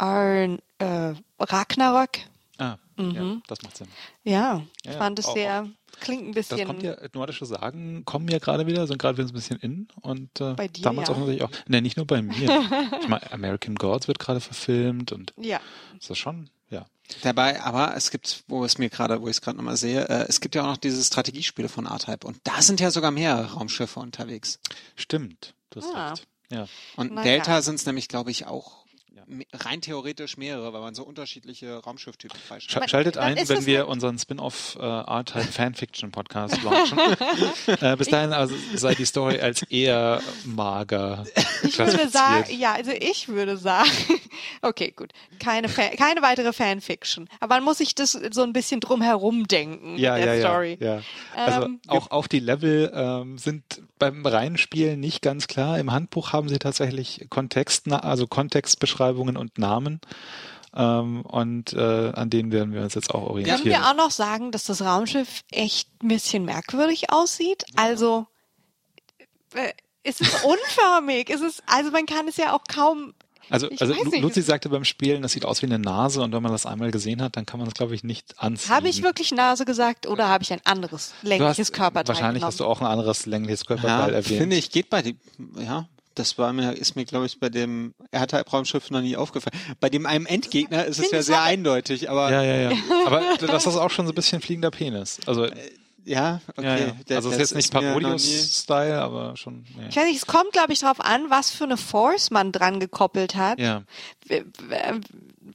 [0.00, 2.20] R äh, Ragnarök.
[2.58, 3.88] Ah, ja, das macht Sinn.
[4.22, 5.68] Ja, ich Ja, fand es auch- sehr,
[6.00, 6.66] klingt ein Das bisschen.
[6.68, 9.88] kommt ja, nordische Sagen kommen ja gerade wieder, sind gerade wieder so ein bisschen in
[10.02, 11.14] und äh, Bei dir, damals ja.
[11.14, 12.32] auch natürlich auch, ne, nicht nur bei mir.
[13.00, 15.60] ich meine, American Gods wird gerade verfilmt und ja.
[15.98, 16.86] ist das schon, ja.
[17.22, 20.26] Dabei, aber es gibt, wo es mir gerade, wo ich es gerade nochmal sehe, äh,
[20.28, 23.44] es gibt ja auch noch diese Strategiespiele von R-Type und da sind ja sogar mehr
[23.46, 24.60] Raumschiffe unterwegs.
[24.94, 26.10] Stimmt, du hast Ah.
[26.10, 26.26] recht.
[26.50, 26.66] Ja.
[26.96, 27.62] Und Na Delta ja.
[27.62, 28.83] sind es nämlich, glaube ich, auch
[29.26, 32.90] me- rein theoretisch mehrere, weil man so unterschiedliche Raumschifftypen Sch freischaltet.
[32.90, 36.98] Schaltet dann ein, wenn wir halt- unseren Spin-off äh, R-Type Fanfiction Podcast launchen.
[37.80, 41.24] äh, bis dahin also sei die Story als eher mager
[41.62, 43.90] Ich würde sagen, ja, also ich würde sagen,
[44.62, 47.28] okay, gut, keine, Fan, keine weitere Fanfiction.
[47.40, 50.76] Aber man muss sich das so ein bisschen drum herum denken Ja, der ja, Story.
[50.80, 51.02] ja, ja.
[51.34, 53.62] Also Ähm, auch, auch die Level ähm, sind
[53.98, 55.78] beim Reinspielen nicht ganz klar.
[55.78, 60.00] Im Handbuch haben sie tatsächlich Kontext, also Kontextbeschreibungen und Namen.
[60.76, 63.64] Ähm, und äh, an denen werden wir uns jetzt auch Können orientieren.
[63.64, 67.64] wir auch noch sagen, dass das Raumschiff echt ein bisschen merkwürdig aussieht?
[67.76, 68.26] Also,
[69.54, 71.30] äh, es ist unförmig.
[71.30, 73.14] Es ist, also man kann es ja auch kaum.
[73.50, 76.32] also ich also Luzi es- sagte beim Spielen, das sieht aus wie eine Nase und
[76.32, 78.74] wenn man das einmal gesehen hat, dann kann man das glaube ich nicht anziehen.
[78.74, 82.48] Habe ich wirklich Nase gesagt oder habe ich ein anderes längliches hast, Körperteil Wahrscheinlich genommen?
[82.48, 84.38] hast du auch ein anderes längliches Körperteil Ja, erwähnt.
[84.40, 85.18] finde ich, geht bei dem,
[85.58, 89.56] ja, das war mir, ist mir, glaube ich, bei dem R-Type-Raumschiff noch nie aufgefallen.
[89.80, 92.76] Bei dem einem Endgegner ist es Finde ja sehr eindeutig, aber Ja, ja, ja.
[93.06, 95.18] Aber das ist auch schon so ein bisschen fliegender Penis.
[95.26, 95.46] Also,
[96.06, 96.62] ja, okay.
[96.66, 96.92] ja, ja.
[97.08, 99.64] der- also es ist jetzt nicht Parodius-Style, aber schon.
[99.80, 99.88] Ja.
[99.88, 102.78] Ich weiß nicht, es kommt, glaube ich, darauf an, was für eine Force man dran
[102.80, 103.58] gekoppelt hat.
[103.58, 103.82] ja.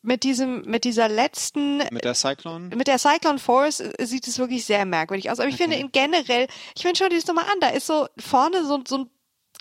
[0.04, 2.74] Mit diesem, mit dieser letzten, Mit der Cyclone?
[2.76, 5.39] mit der Cyclone Force äh, sieht es wirklich sehr merkwürdig aus.
[5.39, 7.88] Aber ich finde in generell, ich meine, schau dir das doch mal an, da ist
[7.88, 9.10] so vorne so, so ein,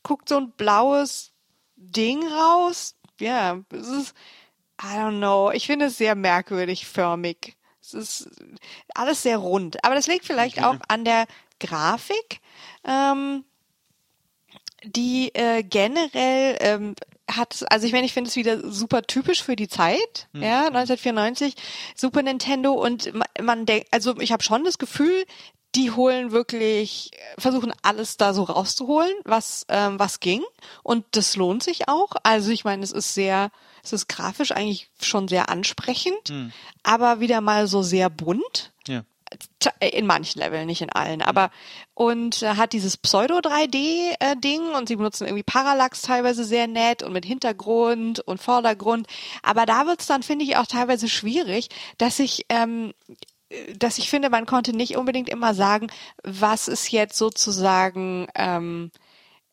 [0.02, 1.32] guckt so ein blaues
[1.76, 2.94] Ding raus.
[3.20, 4.14] Ja, es ist,
[4.80, 7.56] I don't know, ich finde es sehr merkwürdig förmig.
[7.80, 8.30] Es ist
[8.94, 9.82] alles sehr rund.
[9.84, 11.26] Aber das liegt vielleicht auch an der
[11.58, 12.40] Grafik.
[12.84, 13.44] Ähm,
[14.84, 16.94] die äh, generell ähm,
[17.30, 21.54] hat, also ich meine, ich finde es wieder super typisch für die Zeit, ja, 1994,
[21.96, 25.24] Super Nintendo und ma- man denkt, also ich habe schon das Gefühl,
[25.78, 30.42] die holen wirklich, versuchen alles da so rauszuholen, was ähm, was ging.
[30.82, 32.10] Und das lohnt sich auch.
[32.24, 33.50] Also ich meine, es ist sehr,
[33.84, 36.32] es ist grafisch eigentlich schon sehr ansprechend,
[36.82, 38.72] aber wieder mal so sehr bunt.
[38.88, 39.04] Ja.
[39.80, 41.50] in manchen Leveln, nicht in allen, aber
[41.94, 46.66] und äh, hat dieses Pseudo 3D äh, Ding und sie benutzen irgendwie Parallax teilweise sehr
[46.66, 49.06] nett und mit Hintergrund und Vordergrund,
[49.42, 53.14] aber da wird's dann finde ich auch teilweise schwierig, dass ich ähm, äh,
[53.76, 55.88] dass ich finde, man konnte nicht unbedingt immer sagen,
[56.22, 58.90] was ist jetzt sozusagen ähm,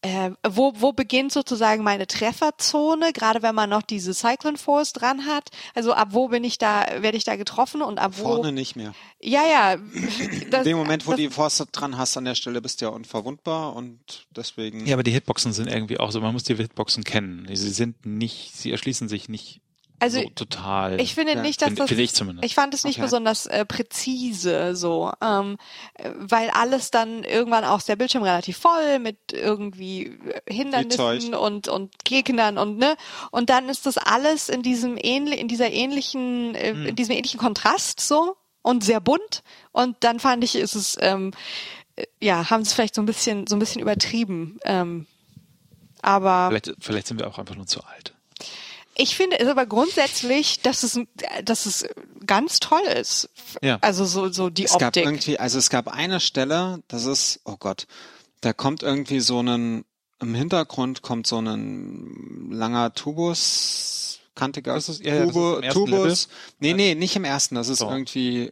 [0.06, 5.26] äh, wo, wo beginnt sozusagen meine Trefferzone, gerade wenn man noch diese Cyclone Force dran
[5.26, 5.50] hat?
[5.74, 8.36] Also ab wo bin ich da, werde ich da getroffen und ab wo?
[8.36, 8.94] Vorne nicht mehr.
[9.20, 9.74] Ja, ja.
[9.74, 12.86] In Das, dem Moment, wo das, die Force dran hast an der Stelle, bist du
[12.86, 14.86] ja unverwundbar und deswegen.
[14.86, 17.48] Ja, aber die Hitboxen sind irgendwie auch so, man muss die Hitboxen kennen.
[17.52, 19.62] Sie sind nicht, sie erschließen sich nicht
[20.00, 21.00] Also so total.
[21.00, 22.46] ich finde Ja, nicht, dass finde, das finde ich zumindest.
[22.46, 23.06] Ich fand es nicht Okay.
[23.06, 25.58] besonders äh, präzise so, ähm,
[25.94, 31.34] äh, weil alles dann irgendwann auch ist der Bildschirm relativ voll mit irgendwie äh, Hindernissen
[31.34, 32.98] und und Gegnern und ne
[33.32, 36.86] und dann ist das alles in diesem ähnlich in dieser ähnlichen äh, Hm.
[36.88, 41.32] in diesem ähnlichen Kontrast so und sehr bunt und dann fand ich ist es ähm,
[41.96, 45.08] äh, ja haben sie es vielleicht so ein bisschen so ein bisschen übertrieben ähm,
[46.02, 48.15] aber vielleicht, vielleicht sind wir auch einfach nur zu alt.
[48.98, 51.00] Ich finde es aber grundsätzlich, dass es,
[51.44, 51.86] dass es
[52.26, 53.30] ganz toll ist.
[53.62, 53.78] Ja.
[53.82, 55.06] Also so, so die Es gab Optik.
[55.06, 57.88] irgendwie, also es gab eine Stelle, das ist, oh Gott,
[58.42, 59.86] da kommt irgendwie so ein,
[60.22, 65.70] im Hintergrund kommt so ein langer Tubus, kantiger Das ist- ja, ja, das ist Tube,
[65.72, 66.28] Tubus.
[66.60, 67.90] Nee, nee, nicht im ersten, das ist So.
[67.90, 68.52] irgendwie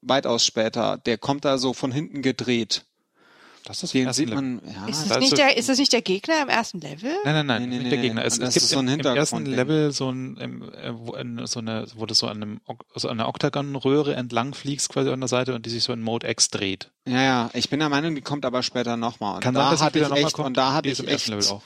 [0.00, 0.98] weitaus später.
[0.98, 2.84] Der kommt da so von hinten gedreht.
[3.64, 4.86] Das ist Den erst sieht man, ja.
[4.88, 7.12] ist, da ist nicht der, ist das nicht der Gegner im ersten Level?
[7.24, 8.04] Nein, nein, nein, Nee, nee, nicht nee, der nee.
[8.06, 8.24] Gegner.
[8.24, 9.46] Es, Das es ist gibt so ein im, im ersten.
[9.46, 12.60] Level so ein, im, äh, wo in, so eine, wo du so an einem,
[12.96, 16.02] so an einer Oktagon-Röhre entlang fliegst quasi an der Seite und die sich so in
[16.02, 16.90] Mode X dreht.
[17.06, 19.36] Ja, ja, ich bin der Meinung, die kommt aber später nochmal.
[19.36, 20.46] Und Kann da sein, dass hatte ich noch mal echt, kommt.
[20.48, 21.62] und da hatte ich im echt ersten Level auch.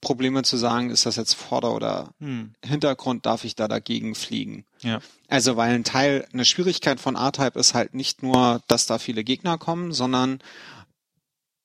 [0.00, 2.52] Probleme zu sagen, ist das jetzt Vorder- oder Hm.
[2.64, 4.64] Hintergrund, darf ich da dagegen fliegen?
[4.80, 5.00] Ja.
[5.28, 9.24] Also, weil ein Teil, eine Schwierigkeit von R-Type ist halt nicht nur, dass da viele
[9.24, 10.38] Gegner kommen, sondern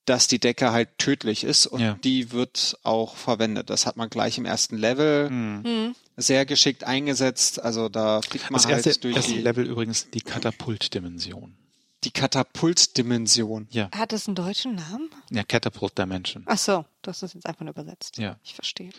[0.05, 1.97] dass die Decke halt tödlich ist und Ja.
[2.03, 3.69] die wird auch verwendet.
[3.69, 5.63] Das hat man gleich im ersten Level Hm.
[5.63, 5.95] Hm.
[6.17, 7.61] sehr geschickt eingesetzt.
[7.61, 11.55] Also da fliegt man Das halt erste, durch erste die, Level übrigens die Katapultdimension.
[12.03, 13.67] die Katapultdimension.
[13.71, 13.89] Ja.
[13.95, 15.09] Hat es einen deutschen Namen?
[15.31, 16.43] Ja, Catapult Dimension.
[16.45, 18.17] Ach so, du hast das jetzt einfach nur übersetzt.
[18.17, 18.37] Ja.
[18.43, 18.89] Ich verstehe.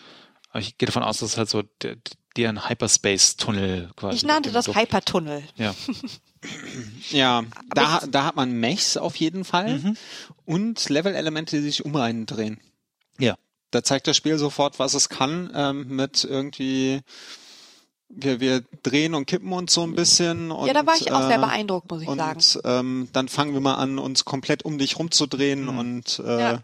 [0.51, 1.97] Aber ich gehe davon aus, dass es halt so der,
[2.37, 4.17] deren Hyperspace-Tunnel quasi.
[4.17, 5.43] Ich nannte das Hypertunnel.
[5.57, 5.75] Ja.
[7.11, 7.43] Ja,
[7.75, 9.97] da, da hat man Mechs auf jeden Fall Mhm.
[10.45, 12.61] und Level-Elemente, die sich um einen drehen.
[13.19, 13.37] Ja.
[13.71, 17.01] Da zeigt das Spiel sofort, was es kann, ähm, mit irgendwie,
[18.09, 20.53] wir, wir drehen und kippen uns so ein bisschen.
[20.53, 22.41] Und, ja, da war ich auch sehr äh, beeindruckt, muss ich Und sagen.
[22.65, 25.79] ähm, dann fangen wir mal an, uns komplett um dich rumzudrehen Mhm.
[25.79, 26.63] und äh, Ja.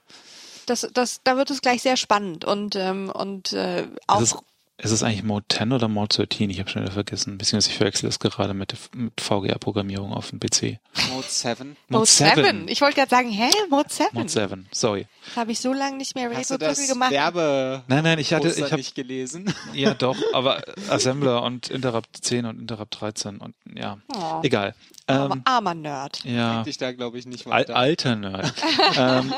[0.66, 4.20] Das, das, da wird es gleich sehr spannend und, ähm, und äh, auch.
[4.20, 4.38] Ist es,
[4.82, 6.50] ist es eigentlich Mode 10 oder Mode 13?
[6.50, 7.38] Ich habe schon wieder vergessen.
[7.38, 10.78] Bisschen, ich verwechsel es gerade mit, der- mit VGA-Programmierung auf dem PC.
[11.12, 11.76] Mode 7.
[11.88, 12.66] Mode 7.
[12.68, 13.48] Ich wollte gerade sagen, hä?
[13.70, 14.08] Mode 7?
[14.12, 15.06] Mode 7, sorry.
[15.36, 17.10] Habe ich so lange nicht mehr das Tutorial gemacht.
[17.12, 19.54] Werbe Nein, nein, ich hatte, Poster ich habe nicht gelesen?
[19.72, 24.40] Ja, doch, aber Assembler und Interrupt 10 und Interrupt 13 und ja, Oh.
[24.42, 24.74] egal.
[25.06, 26.24] Aber Ähm, armer Nerd.
[26.24, 27.76] ja, Ich da glaube ich nicht al weiter.
[27.76, 28.52] alter Nerd.
[28.96, 29.32] ähm,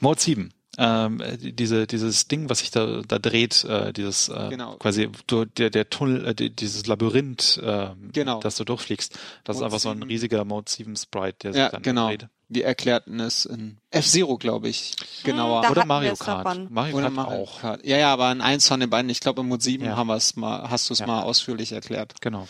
[0.00, 0.52] Mode 7.
[0.78, 4.76] Ähm, äh, diese, dieses Ding, was sich da, da dreht, äh, dieses äh, Genau.
[4.76, 8.38] quasi du, der, der Tunnel, äh, die- dieses Labyrinth, äh, Genau.
[8.40, 10.08] das du durchfliegst, das ist Mode einfach so ein 7.
[10.08, 12.06] riesiger Mode 7 Sprite, der sich ja, dann genau.
[12.08, 12.28] dreht.
[12.48, 14.94] Wir erklärten es in F-Zero, glaube ich.
[15.24, 15.62] Genauer.
[15.62, 16.46] Da Oder Mario Kart.
[16.46, 16.68] davon.
[16.70, 17.60] Mario Oder Kart Mario auch.
[17.60, 17.84] Kart.
[17.84, 19.96] Ja, ja, aber in eins von den beiden, ich glaube im Mode 7 Ja.
[19.96, 21.06] haben wir es mal, hast du es Ja.
[21.06, 22.48] mal ausführlich erklärt, Genau.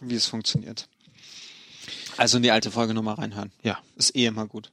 [0.00, 0.88] wie es funktioniert.
[2.16, 3.52] Also in die alte Folge nochmal reinhören.
[3.62, 4.70] Ja, Ist eh immer gut.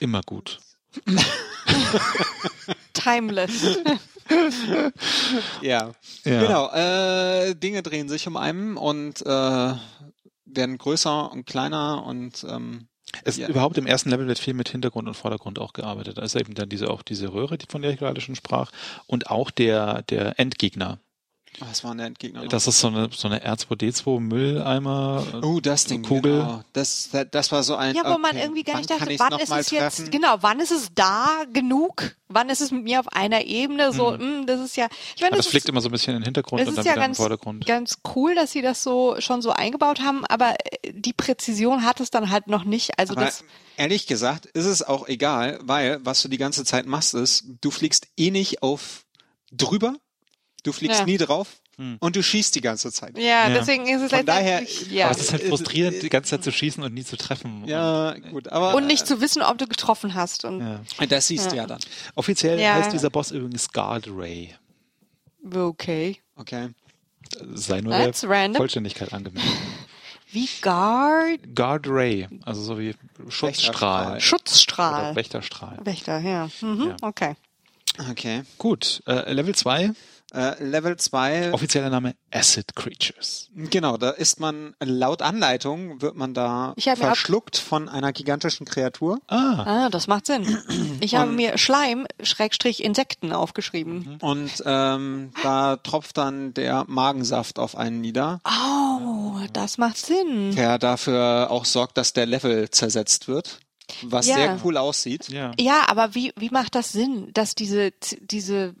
[0.00, 0.60] immer gut.
[2.92, 3.78] Timeless.
[5.62, 5.92] Ja.
[6.24, 6.40] Ja.
[6.42, 6.70] Genau.
[6.72, 9.74] Äh, Dinge drehen sich um einen und äh,
[10.44, 12.88] werden größer und kleiner und ähm,
[13.24, 13.48] Es Ja.
[13.48, 16.18] überhaupt im ersten Level wird viel mit Hintergrund und Vordergrund auch gearbeitet.
[16.18, 18.70] Da ist eben dann diese auch diese Röhre, die von der ich gerade schon sprach,
[19.06, 20.98] und auch der der Endgegner.
[21.60, 22.42] Was war denn der Endgegner?
[22.42, 22.48] noch?
[22.48, 25.24] Das ist so eine so eine R2D2 Mülleimer.
[25.34, 26.40] äh, Oh, das Ding, Kugel.
[26.40, 26.64] Genau.
[26.72, 27.94] Das, das, das war so ein.
[27.94, 30.10] Ja, wo man okay, irgendwie gar nicht dachte, wann ist es jetzt, treffen?
[30.10, 32.14] genau, wann ist es da genug?
[32.28, 33.92] Wann ist es mit mir auf einer Ebene?
[33.92, 36.14] So, mh, das ist ja, ich meine, das das, fliegt ist, immer so ein bisschen
[36.14, 37.66] in den Hintergrund und ist dann ja wieder in den ganz, Vordergrund.
[37.66, 42.00] ganz cool, dass sie das so schon so eingebaut haben, aber äh, die Präzision hat
[42.00, 42.98] es dann halt noch nicht.
[42.98, 43.44] Also Aber das,
[43.76, 47.70] ehrlich gesagt ist es auch egal, weil was du die ganze Zeit machst ist, du
[47.70, 49.06] fliegst eh nicht auf
[49.50, 49.94] drüber,
[50.68, 51.04] du fliegst Ja.
[51.06, 51.96] nie drauf Hm.
[52.00, 53.16] und du schießt die ganze Zeit.
[53.16, 53.48] ja, Ja.
[53.50, 55.04] deswegen ist es Von daher- letztendlich, ja.
[55.06, 57.16] Aber es ist halt Äh, frustrierend, äh, die ganze Zeit zu schießen und nie zu
[57.16, 57.64] treffen.
[57.66, 60.44] Ja, gut, aber Und nicht zu wissen, ob du getroffen hast.
[60.44, 60.80] Und Ja.
[60.98, 61.62] äh, das siehst du Ja.
[61.62, 61.80] ja dann.
[62.16, 62.74] Offiziell Ja.
[62.74, 64.54] heißt dieser Boss übrigens Guard Ray.
[65.52, 66.18] okay.
[66.36, 66.68] Okay.
[67.54, 68.56] Sei nur That's der random.
[68.56, 69.50] Vollständigkeit angemeldet.
[70.32, 72.94] Wie Guard Guard Ray, also so wie
[73.28, 74.14] Schutzstrahl.
[74.16, 74.20] Wächterstrahl.
[74.20, 75.04] Schutzstrahl.
[75.06, 75.78] Oder Wächterstrahl.
[75.84, 76.48] Wächter, ja.
[76.60, 76.96] Mhm, Ja.
[77.00, 77.34] Okay.
[78.10, 78.42] Okay.
[78.58, 79.90] Gut, äh, Level 2,
[80.34, 83.48] Äh, Level 2, offizieller Name Acid Creatures.
[83.54, 89.62] genau, da ist man laut Anleitung wird man da verschluckt von einer gigantischen Kreatur Ah,
[89.86, 90.58] Ah, das macht Sinn.
[91.00, 94.18] Ich habe mir Schleim, Schrägstrich Insekten aufgeschrieben.
[94.20, 100.54] und ähm, da tropft dann der Magensaft auf einen nieder, Oh, das macht Sinn.
[100.54, 103.60] der dafür auch sorgt, dass der Level zersetzt wird,
[104.02, 104.34] was Ja.
[104.34, 105.28] sehr cool aussieht.
[105.30, 105.52] ja.
[105.58, 108.74] Ja, aber wie, wie macht das Sinn, dass diese, diese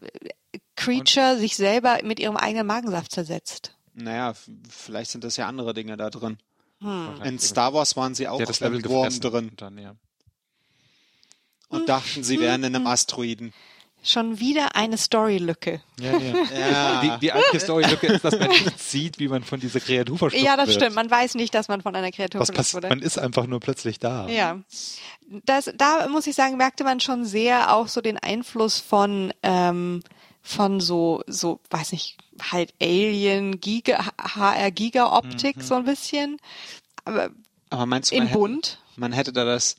[0.78, 3.74] Creature sich selber mit ihrem eigenen Magensaft zersetzt?
[3.94, 4.34] Naja,
[4.70, 6.38] vielleicht sind das ja andere Dinge da drin.
[6.80, 7.20] Hm.
[7.24, 9.20] In Star Wars waren sie auch das Level Wurm gefressen.
[9.20, 9.94] drin Und Dann, ja.
[11.68, 13.52] und dachten, sie wären in einem Asteroiden.
[14.04, 15.82] Schon wieder eine Storylücke.
[16.00, 16.34] Ja, ja.
[16.56, 17.00] Ja.
[17.02, 20.44] Die, die eigentliche Story-Lücke ist, dass man nicht sieht, wie man von dieser Kreatur verschluckt
[20.44, 20.76] Ja, das wird.
[20.76, 20.94] stimmt.
[20.94, 22.88] Man weiß nicht, dass man von einer Kreatur Was verschluckt wurde.
[22.90, 24.28] Man ist einfach nur plötzlich da.
[24.28, 24.60] Ja.
[25.44, 30.02] Das, da muss ich sagen, merkte man schon sehr auch so den Einfluss von, ähm,
[30.48, 35.60] von so, so, weiß nicht, halt Alien, Giga, HR-Giga-Optik Mhm.
[35.62, 36.38] so ein bisschen.
[37.04, 37.30] Aber
[37.68, 38.78] Aber meinst du, man in hätte, bunt.
[38.96, 39.76] man hätte da das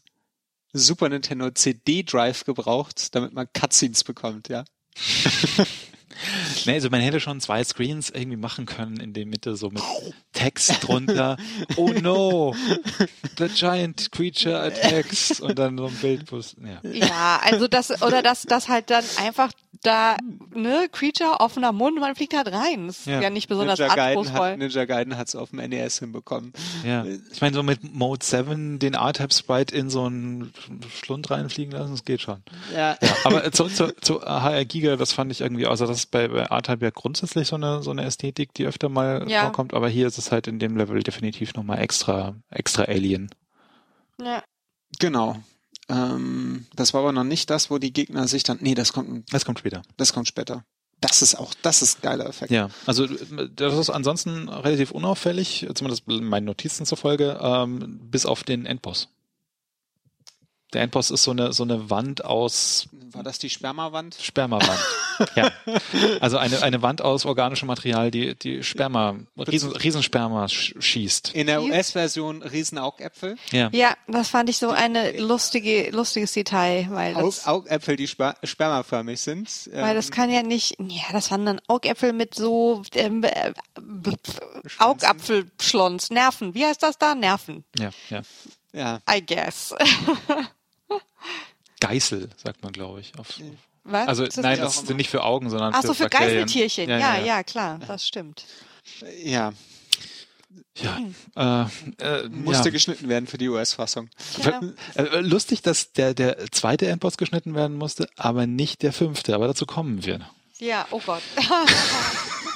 [0.71, 4.63] Super Nintendo CD-Drive gebraucht, damit man Cutscenes bekommt, ja?
[6.65, 9.81] Nee, also man hätte schon zwei Screens irgendwie machen können in der Mitte, so mit
[10.33, 11.37] Text drunter.
[11.75, 12.55] Oh no,
[13.37, 15.39] the giant creature attacks.
[15.39, 16.89] Und dann so ein Bild, wo es, ja.
[16.91, 19.51] Ja, also das, oder das, das halt dann einfach
[19.83, 20.17] da,
[20.53, 22.87] ne, Creature, offener Mund, man fliegt halt rein.
[22.87, 23.21] Das ist Ja.
[23.21, 24.51] ja, nicht besonders Ninja Gaiden, anspruchsvoll.
[24.51, 26.51] hat, Ninja Gaiden hat's auf dem NES hinbekommen.
[26.85, 30.51] Ja, ich meine, so mit Mode 7 den R-Type-Sprite in so einen
[31.01, 32.41] Schlund reinfliegen lassen, das geht schon.
[32.73, 32.97] Ja.
[33.01, 36.27] Ja, aber zurück zu, zu HR Giga, das fand ich irgendwie, also das ist bei,
[36.27, 39.43] bei R-Type ja grundsätzlich so eine, so eine Ästhetik, die öfter mal Ja.
[39.43, 43.29] vorkommt, aber hier ist es halt in dem Level definitiv nochmal extra, extra Alien.
[44.21, 44.43] Ja.
[44.99, 45.37] Genau.
[45.87, 48.57] Ähm, das war aber noch nicht das, wo die Gegner sich dann.
[48.61, 49.81] Nee, das kommt, Das kommt später.
[49.97, 50.63] das kommt später.
[51.01, 52.51] Das ist auch, das ist ein geiler Effekt.
[52.51, 58.65] Ja, also das ist ansonsten relativ unauffällig, zumindest meinen Notizen zufolge, ähm, bis auf den
[58.65, 59.07] Endboss.
[60.73, 64.15] Der Endboss ist so eine, so eine Wand aus War das die Spermawand?
[64.21, 64.79] Spermawand.
[65.35, 65.51] ja.
[66.21, 71.33] Also eine, eine Wand aus organischem Material, die, die Sperma, Riesen, Riesensperma sch schießt.
[71.33, 73.35] In der US-Version Riesenaugäpfel.
[73.51, 73.69] Ja.
[73.71, 78.35] Ja, das fand ich so eine lustige, lustiges Detail, weil Aug das, Augäpfel, die sper
[78.43, 79.69] spermaförmig sind.
[79.73, 83.53] weil das Ähm, kann ja nicht, ja, das waren dann Augäpfel mit so ähm, äh,
[84.77, 86.53] Augapfelschlons, Nerven.
[86.53, 87.15] Wie heißt das da?
[87.15, 88.21] Nerven, Ja, ja.
[88.71, 89.01] ja.
[89.09, 89.73] I guess.
[91.79, 93.13] Geißel, sagt man, glaube ich.
[93.17, 93.27] Auf,
[93.83, 94.07] Was?
[94.07, 96.45] also das nein, nicht das sind nicht für Augen, sondern Ach so, für Bakterien.
[96.45, 96.89] Geißeltierchen.
[96.89, 98.45] Ja ja, klar, das stimmt.
[99.23, 99.53] ja,
[101.35, 101.67] Ja,
[101.99, 102.71] äh, äh, musste ja.
[102.71, 104.09] geschnitten werden für die US-Fassung.
[104.43, 104.61] Ja.
[104.95, 109.47] Äh, Lustig, dass der, der zweite Endboss geschnitten werden musste, aber nicht der fünfte, aber
[109.47, 110.21] dazu kommen wir.
[110.57, 111.21] Ja, oh Gott.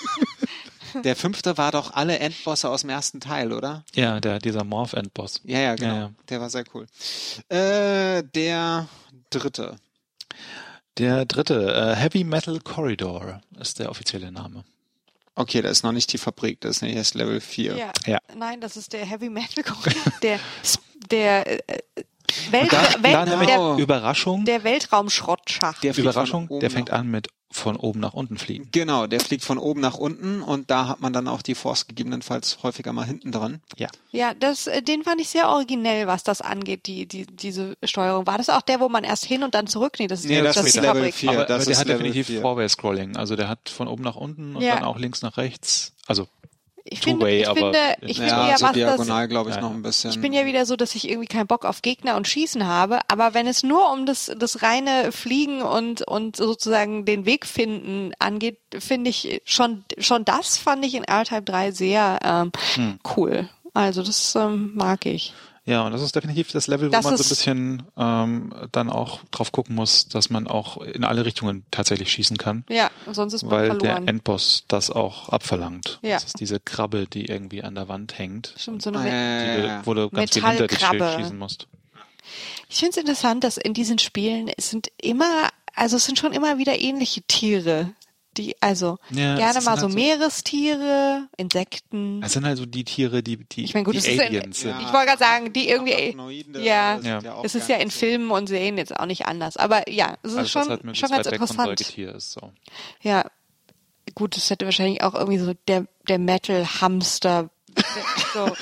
[1.03, 3.83] Der fünfte war doch alle Endbosse aus dem ersten Teil, oder?
[3.95, 5.41] Ja, der, dieser Morph-Endboss.
[5.43, 5.93] Ja, ja, genau.
[5.93, 6.11] Ja, ja.
[6.29, 6.85] Der war sehr cool.
[7.49, 8.87] Äh, der
[9.29, 9.75] dritte.
[10.97, 14.63] Der dritte, äh, Heavy Metal Corridor ist der offizielle Name.
[15.35, 17.75] Okay, da ist noch nicht die Fabrik, das ist nicht erst Level 4.
[17.75, 17.91] Ja.
[18.05, 18.19] Ja.
[18.37, 19.63] Nein, das ist der Heavy Metal
[20.21, 20.39] der
[21.09, 21.59] der äh,
[22.51, 25.83] Welt, Da, Welt, da der, Überraschung, der Weltraumschrottschacht.
[25.83, 28.67] Der Überraschung, der fängt an mit von oben nach unten fliegen.
[28.71, 31.87] Genau, der fliegt von oben nach unten und da hat man dann auch die Force
[31.87, 33.61] gegebenenfalls häufiger mal hinten dran.
[33.77, 33.87] Ja.
[34.11, 38.27] Ja, das, äh, den fand ich sehr originell, was das angeht, die, die, diese Steuerung.
[38.27, 39.93] War das auch der, wo man erst hin und dann zurück?
[39.99, 41.13] Nee, das ist, Nee, das das ist ist die Level Fabrik.
[41.15, 41.29] 4.
[41.29, 42.41] aber, das aber der ist hat Level definitiv 4.
[42.41, 43.15] Vorwärts-Scrolling.
[43.17, 44.75] Also der hat von oben nach unten und Ja.
[44.75, 45.93] dann auch links nach rechts.
[46.07, 46.27] Also
[46.85, 49.55] Ich finde, ich aber finde, in- ich finde Ja, ja, so was diagonal, glaube ich,
[49.55, 49.61] Ja.
[49.61, 50.11] noch ein bisschen.
[50.11, 52.99] ich bin ja wieder so, dass ich irgendwie keinen Bock auf Gegner und Schießen habe,
[53.07, 58.11] aber wenn es nur um das, das reine Fliegen und, und sozusagen den Weg finden
[58.19, 62.99] angeht, finde ich schon, schon das fand ich in R-Type 3 sehr ähm, Hm.
[63.15, 63.47] cool.
[63.73, 65.33] Also das ähm, mag ich.
[65.65, 68.89] Ja, und das ist definitiv das Level, wo Das man so ein bisschen ähm, dann
[68.89, 73.33] auch drauf gucken muss, dass man auch in alle Richtungen tatsächlich schießen kann, Ja, sonst
[73.33, 74.07] ist man weil der verloren.
[74.09, 75.99] Endboss das auch abverlangt.
[76.01, 76.15] Ja.
[76.15, 79.85] Das ist diese Krabbe, die irgendwie an der Wand hängt, Stimmt, so eine ja, die
[79.85, 81.67] wo du ganz viel hinter dich schießen musst.
[82.67, 86.33] Ich finde es interessant, dass in diesen Spielen es sind immer, also es sind schon
[86.33, 87.91] immer wieder ähnliche Tiere.
[88.37, 92.21] Die, also Ja, gerne mal halt so- Meerestiere, Insekten.
[92.21, 94.71] Das sind halt so die Tiere, die, die, Ich meine, gut, die Aliens sind.
[94.71, 94.79] Ja.
[94.81, 96.17] Ich wollte gerade sagen, die irgendwie,
[96.63, 97.33] ja, Ja.
[97.35, 99.55] auch es ist ja in Filmen und Serien jetzt auch nicht anders.
[99.57, 101.79] Aber ja, es ist was schon, halt schon ganz interessant.
[101.81, 102.31] Ist.
[102.31, 102.51] So.
[103.01, 103.25] Ja,
[104.15, 107.49] gut, es hätte wahrscheinlich auch irgendwie so der, der Metal-Hamster.
[108.33, 108.55] So.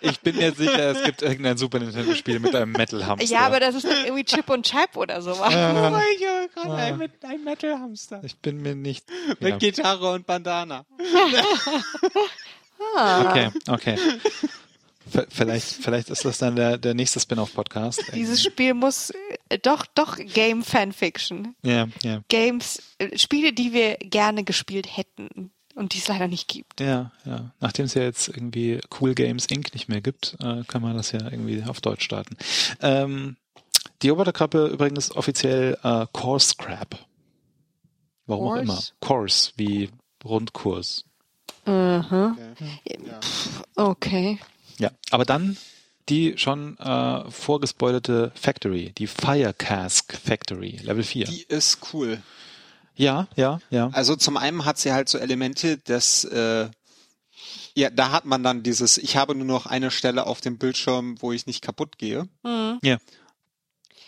[0.00, 3.28] Ich bin mir sicher, es gibt irgendein Super Nintendo-Spiel mit einem Metal-Hamster.
[3.32, 5.52] Ja, aber das ist dann irgendwie Chip und Chap oder sowas.
[5.54, 8.20] Oh mein Gott, gerade ein, mit- ein Metal-Hamster.
[8.24, 9.04] ich bin mir nicht.
[9.40, 9.56] Mit Ja.
[9.58, 10.84] Gitarre und Bandana.
[12.96, 13.96] Okay, okay.
[15.10, 18.02] V- Vielleicht, vielleicht ist das dann der, der nächste Spin-off-Podcast.
[18.14, 19.10] Dieses Spiel muss
[19.48, 21.56] äh, doch, doch Game Fanfiction.
[21.62, 22.20] Ja, ja.
[22.28, 26.80] Games, äh, Spiele, die wir gerne gespielt hätten und die es leider nicht gibt.
[26.80, 27.52] Ja, ja.
[27.60, 29.72] Nachdem es ja jetzt irgendwie Cool Games Inc.
[29.72, 32.36] nicht mehr gibt, äh, kann man das ja irgendwie auf Deutsch starten.
[32.80, 33.36] Ähm,
[34.02, 36.98] die Roboterkrabbe übrigens offiziell äh, Course Crab.
[38.26, 38.62] Warum auch Course?
[38.62, 38.82] immer.
[39.00, 39.90] Course, wie
[40.24, 41.04] Rundkurs.
[41.64, 42.36] Mhm.
[42.52, 42.98] Okay.
[43.06, 43.20] Ja.
[43.76, 44.38] Okay.
[44.78, 45.56] Ja, aber dann
[46.08, 51.26] die schon äh, vorgespoilerte Factory, die Fire Cask Factory, Level 4.
[51.26, 52.22] Die ist cool.
[52.98, 53.90] Ja, ja, ja.
[53.92, 56.68] Also zum einen hat sie halt so Elemente, dass äh,
[57.74, 61.16] ja, da hat man dann dieses, ich habe nur noch eine Stelle auf dem Bildschirm,
[61.20, 62.28] wo ich nicht kaputt gehe.
[62.42, 62.78] Mhm.
[62.82, 62.98] Ja.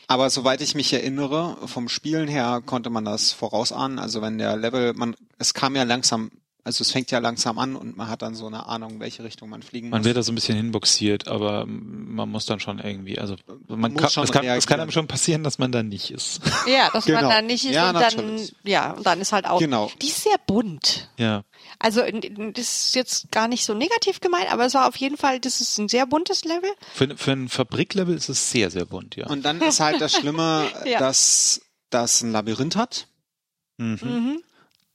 [0.09, 4.01] Aber soweit ich mich erinnere, vom Spielen her konnte man das vorausahnen.
[4.01, 6.33] Also wenn der Level, man, es kam ja langsam,
[6.65, 9.49] also es fängt ja langsam an und man hat dann so eine Ahnung, welche Richtung
[9.49, 10.07] man fliegen Man muss.
[10.07, 13.37] wird da so ein bisschen hinboxiert, aber man muss dann schon irgendwie, also
[13.69, 16.11] man Muss kann, schon es, kann, es kann einem schon passieren, dass man da nicht
[16.11, 16.41] ist.
[16.67, 17.23] Ja, dass Genau.
[17.23, 18.55] man da nicht ist Ja, und dann, natürlich.
[18.65, 19.91] ja, und dann ist halt auch, Genau.
[20.03, 21.09] die ist sehr bunt.
[21.17, 21.43] Ja.
[21.79, 25.41] Also, das ist jetzt gar nicht so negativ gemeint, aber es war auf jeden Fall,
[25.41, 26.71] das ist ein sehr buntes Level.
[26.95, 29.27] Für, für ein Fabriklevel ist es sehr, sehr bunt, ja.
[29.29, 30.99] Und dann ist halt das Schlimme, Ja.
[30.99, 33.07] dass das ein Labyrinth hat
[33.79, 33.99] Mhm.
[34.03, 34.43] Mhm.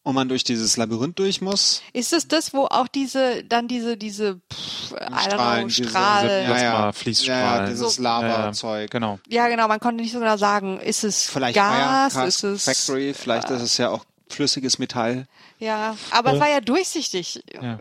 [0.06, 1.82] Und man durch dieses Labyrinth durch muss.
[1.91, 6.28] Ist es das, wo auch diese, dann diese, diese, pff, Strahlen, know, Strahl.
[6.28, 6.91] Ja, Plasma, ja.
[6.91, 7.44] Fließstrahlen.
[7.44, 8.02] Ja, ja, dieses So.
[8.04, 8.91] Lava-Zeug.
[8.91, 9.20] Genau.
[9.28, 13.15] Ja, genau, man konnte nicht so genau sagen, ist es Vielleicht Gas, ist es, Factory,
[13.15, 15.26] vielleicht ist es ja auch flüssiges Metall.
[15.58, 17.44] ja, aber es war ja durchsichtig.
[17.52, 17.80] Ja.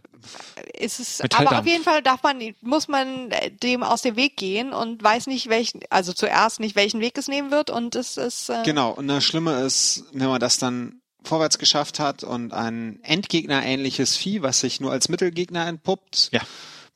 [0.79, 4.39] Ist es, aber auf jeden Fall darf man, muss man äh, dem aus dem Weg
[4.39, 8.17] gehen und weiß nicht welchen, also zuerst nicht welchen Weg es nehmen wird und es
[8.17, 12.53] ist, äh, Genau, und das Schlimme ist, wenn man das dann vorwärts geschafft hat und
[12.53, 16.41] ein Endgegner-ähnliches Vieh, was sich nur als Mittelgegner entpuppt, Ja.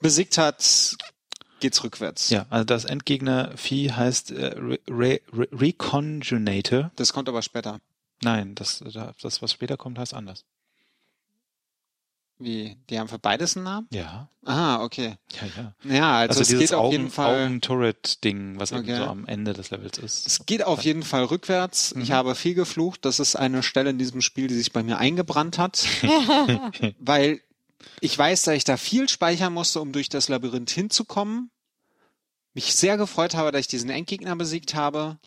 [0.00, 0.96] besiegt hat,
[1.60, 2.30] geht's rückwärts.
[2.30, 6.90] Ja, also das Endgegner-Vieh heißt äh, Re Re Re Reconjunator.
[6.96, 7.80] Das kommt aber später.
[8.22, 8.82] Nein, das,
[9.22, 10.44] das, was später kommt, heißt anders.
[12.40, 12.76] Wie?
[12.88, 13.88] Die haben für beides einen Namen?
[13.92, 15.16] Ja, Ah, okay.
[15.40, 15.94] ja, ja.
[15.94, 17.44] Ja, also, Also, es geht auf Augen, jeden Fall.
[17.44, 19.02] Augen-Turret-Ding, was irgendwie Okay.
[19.02, 20.26] so am Ende des Levels ist.
[20.26, 21.92] Es geht auf jeden Fall rückwärts.
[22.00, 22.12] Ich Mhm.
[22.14, 23.04] habe viel geflucht.
[23.04, 25.84] Das ist eine Stelle in diesem Spiel, die sich bei mir eingebrannt hat.
[26.98, 27.40] weil
[28.00, 31.50] ich weiß, dass ich da viel speichern musste, um durch das Labyrinth hinzukommen.
[32.54, 35.18] Mich sehr gefreut habe, dass ich diesen Endgegner besiegt habe.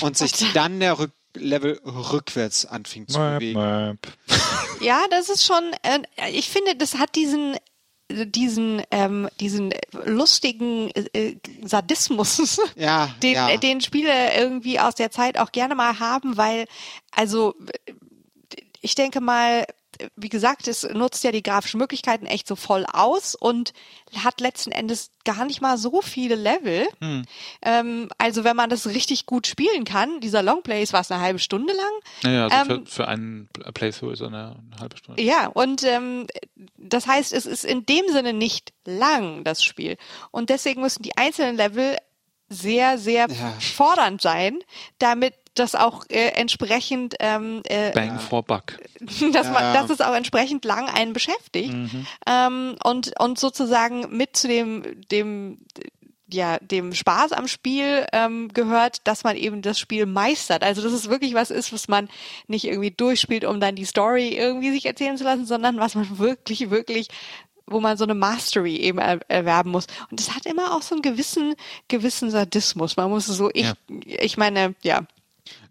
[0.00, 3.98] Und sich dann der Rück Level rückwärts anfing zu bewegen.
[4.80, 7.56] Ja, das ist schon, äh, ich finde, das hat diesen
[8.12, 9.72] diesen ähm, diesen
[10.04, 13.56] lustigen äh, Sadismus, Ja, den ja.
[13.56, 16.66] den Spiele irgendwie aus der Zeit auch gerne mal haben, weil
[17.12, 17.54] also
[18.80, 19.66] ich denke mal,
[20.16, 23.72] wie gesagt, es nutzt ja die grafischen Möglichkeiten echt so voll aus und
[24.16, 26.86] hat letzten Endes gar nicht mal so viele Level.
[27.00, 27.24] Hm.
[27.62, 31.38] Ähm, also wenn man das richtig gut spielen kann, dieser Longplay ist was eine halbe
[31.38, 31.92] Stunde lang.
[32.22, 35.22] Naja, also Ähm, für, für einen Playthrough ist er eine, eine halbe Stunde.
[35.22, 36.26] Ja, und ähm,
[36.76, 39.96] das heißt, es ist in dem Sinne nicht lang, das Spiel.
[40.30, 41.96] Und deswegen müssen die einzelnen Level
[42.52, 43.52] sehr, sehr Ja.
[43.60, 44.58] fordernd sein,
[44.98, 48.78] damit das auch äh, entsprechend, ähm, äh, Bang for Buck.
[49.32, 49.72] dass man, Ja.
[49.74, 51.74] dass es auch entsprechend lang einen beschäftigt
[52.26, 55.58] ähm, und und sozusagen mit zu dem dem
[56.32, 60.62] ja dem Spaß am Spiel ähm, gehört, dass man eben das Spiel meistert.
[60.62, 62.08] Also dass es wirklich was ist, was man
[62.46, 66.18] nicht irgendwie durchspielt, um dann die Story irgendwie sich erzählen zu lassen, sondern was man
[66.18, 67.08] wirklich wirklich
[67.66, 69.86] wo man so eine Mastery eben er erwerben muss.
[70.10, 71.54] Und das hat immer auch so einen gewissen,
[71.86, 72.96] gewissen Sadismus.
[72.96, 73.74] Man muss so, ich, Ja.
[74.04, 75.02] ich meine, ja,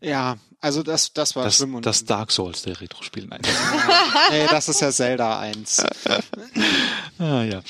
[0.01, 1.75] ja, also das, das war Das, schlimm.
[1.75, 3.27] Und das Dark Souls der Retro-Spiele.
[3.27, 3.41] Nein.
[4.31, 5.79] nee, das ist ja Zelda 1.
[7.19, 7.61] ah, ja.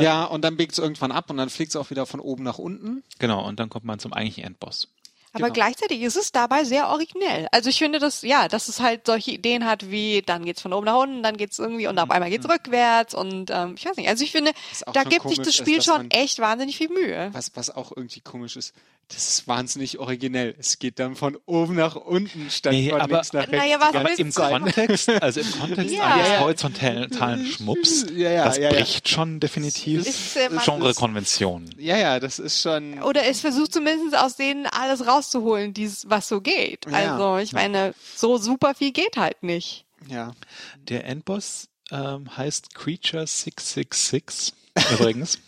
[0.00, 2.44] Ja, und dann biegt es irgendwann ab und dann fliegt es auch wieder von oben
[2.44, 3.02] nach unten.
[3.18, 4.88] Genau, und dann kommt man zum eigentlichen Endboss.
[5.32, 5.52] Aber Genau.
[5.54, 7.48] gleichzeitig ist es dabei sehr originell.
[7.52, 10.72] Also ich finde das, ja, dass es halt solche Ideen hat wie, dann geht's von
[10.72, 13.96] oben nach unten, dann geht's irgendwie und auf einmal geht's rückwärts und ähm, ich weiß
[13.96, 14.08] nicht.
[14.08, 14.52] Also ich finde,
[14.92, 17.28] da gibt sich das ist, Spiel dass schon man- echt wahnsinnig viel Mühe.
[17.32, 18.72] Was, was auch irgendwie komisch ist,
[19.10, 20.54] das ist wahnsinnig originell.
[20.58, 23.56] Es geht dann von oben nach unten statt Nee, von aber- links nach rechts.
[23.56, 24.50] Naja, Aber im Zeit.
[24.62, 26.04] Kontext, also im Kontext Ja.
[26.14, 26.40] eines Ja, ja.
[26.40, 28.68] horizontalen Schmups, Ja, ja, das ja, ja.
[28.70, 31.70] bricht schon definitiv Ist, äh, man- Genrekonvention.
[31.78, 33.02] Ja, ja, das ist schon.
[33.02, 36.86] Oder es versucht zumindest aus denen alles rauszuholen, dies, was so geht.
[36.86, 37.12] Ja.
[37.16, 39.84] Also ich meine, so super viel geht halt nicht.
[40.08, 40.34] Ja.
[40.76, 44.54] Der Endboss ähm, heißt Creature 666
[44.92, 45.38] übrigens.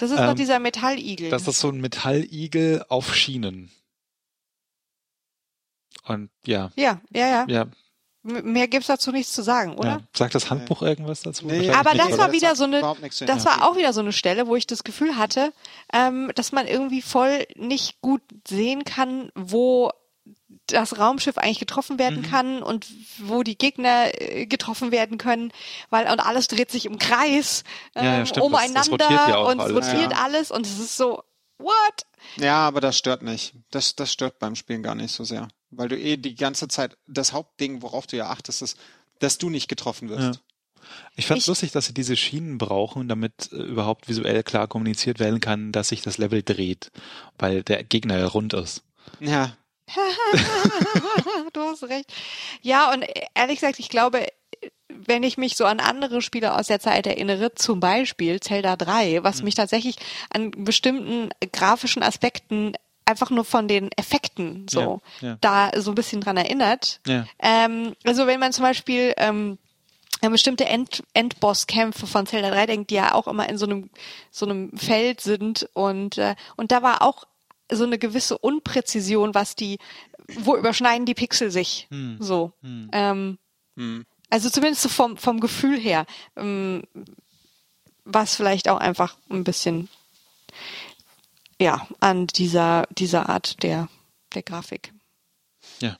[0.00, 1.30] Das ist Ähm, doch dieser Metalligel.
[1.30, 3.70] Das ist so ein Metalligel auf Schienen.
[6.06, 7.46] Und ja, ja, ja, ja.
[7.48, 7.66] ja,
[8.26, 9.88] Mehr gibt's dazu nichts zu sagen, oder?
[9.88, 10.00] ja.
[10.16, 11.44] Sagt das Handbuch irgendwas dazu?
[11.46, 12.18] Nee, Aber nicht, das oder?
[12.18, 12.80] war wieder so eine-
[13.26, 15.52] Das war auch wieder so eine Stelle, wo ich das Gefühl hatte,
[15.92, 19.90] ähm, dass man irgendwie voll nicht gut sehen kann, wo
[20.68, 22.30] das Raumschiff eigentlich getroffen werden Mhm.
[22.30, 22.86] kann und
[23.18, 25.52] wo die Gegner äh, getroffen werden können,
[25.90, 27.62] weil und alles dreht sich im Kreis
[27.94, 28.46] Ja, ja, ähm, stimmt.
[28.46, 30.18] Das- das umeinander rotiert ja und es alles, rotiert ja.
[30.24, 31.22] alles und es ist so
[31.58, 32.06] what?
[32.36, 33.52] Ja, aber das stört nicht.
[33.70, 35.48] Das, das stört beim Spielen gar nicht so sehr.
[35.76, 38.78] Weil du eh die ganze Zeit, das Hauptding, worauf du ja achtest, ist,
[39.18, 40.40] dass du nicht getroffen wirst.
[41.16, 45.18] Ich fand Ich- lustig, dass sie diese Schienen brauchen, damit äh, überhaupt visuell klar kommuniziert
[45.18, 46.90] werden kann, dass sich das Level dreht,
[47.38, 48.82] weil der Gegner ja rund ist.
[49.20, 49.56] Ja,
[51.52, 52.12] du hast recht.
[52.62, 53.04] Ja, und
[53.34, 54.26] ehrlich gesagt, ich glaube,
[54.88, 59.22] wenn ich mich so an andere Spiele aus der Zeit erinnere, zum Beispiel Zelda 3,
[59.24, 59.96] was mich tatsächlich
[60.30, 65.38] an bestimmten grafischen Aspekten einfach nur von den Effekten so Ja, ja.
[65.40, 67.00] da so ein bisschen dran erinnert.
[67.06, 67.26] Ja.
[67.38, 69.58] Ähm, also wenn man zum Beispiel ähm,
[70.22, 73.90] an bestimmte End Endboss-Kämpfe von Zelda 3 denkt, die ja auch immer in so einem
[74.30, 77.24] so einem Feld sind und äh, und da war auch
[77.70, 79.78] so eine gewisse Unpräzision, was die,
[80.28, 81.88] wo überschneiden die Pixel sich
[82.18, 82.52] so.
[82.62, 83.38] Ähm,
[83.76, 84.04] hm.
[84.30, 86.82] also zumindest so vom vom Gefühl her, ähm,
[88.04, 89.88] was vielleicht auch einfach ein bisschen
[91.60, 93.88] ja an dieser dieser Art der
[94.34, 94.92] der Grafik
[95.80, 95.96] Ja.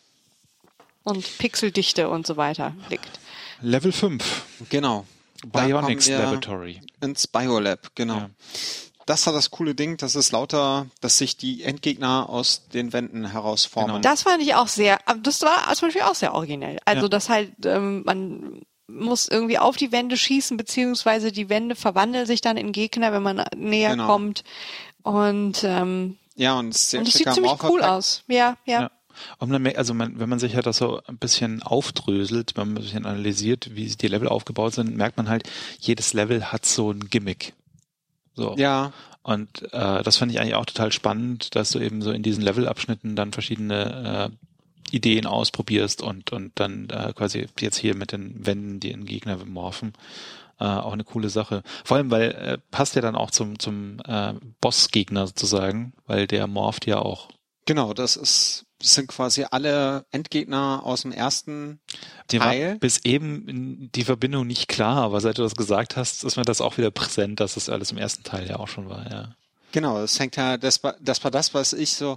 [1.05, 3.21] und Pixeldichte und so weiter liegt.
[3.61, 4.43] Level 5.
[4.71, 5.07] genau.
[5.47, 6.81] Bionics Laboratory.
[7.03, 8.17] Ins Biolab, genau.
[8.17, 8.31] Ja.
[9.07, 13.27] Das hat das coole Ding, dass es lauter, dass sich die Endgegner aus den Wänden
[13.31, 13.97] herausformen.
[13.97, 14.01] Genau.
[14.01, 16.79] Das fand ich auch sehr, das war zum Beispiel auch sehr originell.
[16.87, 17.09] Also, Ja.
[17.09, 22.41] dass halt, ähm, man muss irgendwie auf die Wände schießen, beziehungsweise die Wände verwandeln sich
[22.41, 24.07] dann in Gegner, wenn man näher Genau.
[24.07, 24.43] kommt.
[25.05, 28.25] Und, ähm, Ja, und es, sehr und es sieht ziemlich cool aus.
[28.27, 28.81] Ja, ja.
[28.83, 28.91] Ja.
[29.39, 32.67] Und man, merkt- also man, wenn man sich halt das so ein bisschen aufdröselt, wenn
[32.69, 35.49] man ein bisschen analysiert, wie die Level aufgebaut sind, merkt man halt,
[35.79, 37.53] jedes Level hat so ein Gimmick.
[38.35, 38.57] So.
[38.59, 38.93] Ja,
[39.23, 42.43] Und äh, das fand ich eigentlich auch total spannend, dass du eben so in diesen
[42.43, 48.45] Levelabschnitten dann verschiedene äh, Ideen ausprobierst und und dann äh, quasi jetzt hier mit den
[48.47, 49.93] Wänden, die in Gegner morphen,
[50.61, 51.63] äh, auch eine coole Sache.
[51.85, 56.47] Vor allem, weil äh, passt ja dann auch zum zum äh, Bossgegner sozusagen, weil der
[56.47, 57.29] morpht ja auch.
[57.67, 61.81] genau, das ist, das sind quasi alle Endgegner aus dem ersten
[62.31, 62.79] Dir war Teil.
[62.79, 66.61] bis eben die Verbindung nicht klar, aber seit du das gesagt hast, ist mir das
[66.61, 69.35] auch wieder präsent, dass das alles im ersten Teil ja auch schon war, ja.
[69.73, 72.17] Genau, das hängt ja, das war, das war das, was ich so,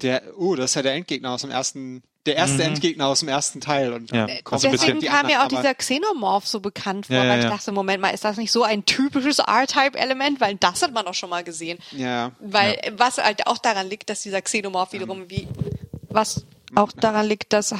[0.00, 2.60] der, oh, das ist ja der Endgegner aus dem ersten, der erste Mhm.
[2.74, 4.26] Endgegner aus dem ersten Teil und Ja.
[4.44, 7.70] Also Deswegen kam mir auch dieser Xenomorph so bekannt vor, Ja, ja, weil ich dachte,
[7.72, 10.40] Moment mal, ist das nicht so ein typisches R-Type-Element?
[10.40, 11.78] Weil das hat man doch schon mal gesehen.
[11.92, 15.46] ja, Weil was halt auch daran liegt, dass dieser Xenomorph wiederum wie
[16.08, 16.44] was
[16.74, 17.74] auch daran liegt, dass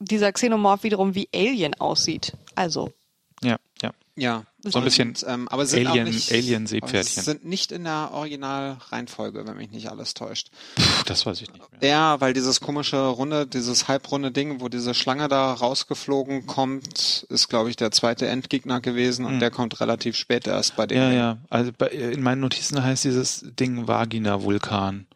[0.00, 2.32] dieser Xenomorph wiederum wie Alien aussieht.
[2.54, 2.90] Also
[3.42, 3.92] Ja, ja.
[4.16, 4.44] ja.
[4.66, 7.18] So ein bisschen Und, ähm, aber sind Alien- auch nicht, Alien-Seepferdchen.
[7.18, 10.48] aber sind nicht in der Originalreihenfolge, wenn mich nicht alles täuscht.
[10.76, 11.90] Puh, das weiß ich nicht mehr.
[11.90, 17.48] Ja, weil dieses komische runde, dieses halbrunde Ding, wo diese Schlange da rausgeflogen kommt, ist,
[17.48, 20.96] glaube ich, der zweite Endgegner gewesen und der kommt relativ spät erst bei dem.
[20.98, 21.38] Ja, ja.
[21.50, 25.06] Also bei, in meinen Notizen heißt dieses Ding Vagina-Vulkan.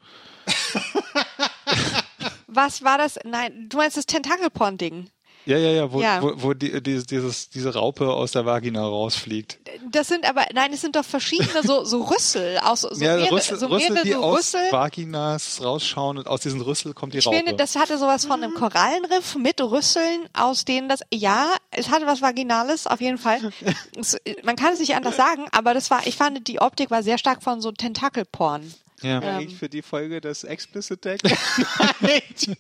[2.47, 3.19] was war das?
[3.25, 5.09] Nein, du meinst das Tentakelporn-Ding.
[5.49, 6.21] Ja, ja, ja, wo, Ja.
[6.23, 9.59] wo, wo die, dieses, dieses, diese Raupe aus der Vagina rausfliegt.
[9.91, 13.33] Das sind aber, nein, es sind doch verschiedene so, so Rüssel aus so ja, mehrere,
[13.33, 14.61] Rüssel, so Rüssel, mehrere die so aus Rüssel.
[14.71, 17.39] Vaginas rausschauen und aus diesen Rüssel kommt die Ich Raupe.
[17.39, 22.07] finde, das hatte sowas von einem Korallenriff mit Rüsseln, aus denen das, ja, es hatte
[22.07, 23.41] was Vaginales, auf jeden Fall.
[23.99, 27.03] es, man kann es nicht anders sagen, aber das war, ich fand, die Optik war
[27.03, 28.71] sehr stark von so Tentakelporn.
[29.03, 29.21] Ja.
[29.23, 29.37] Ja.
[29.39, 31.21] Eigentlich für die Folge des Explicit Tag.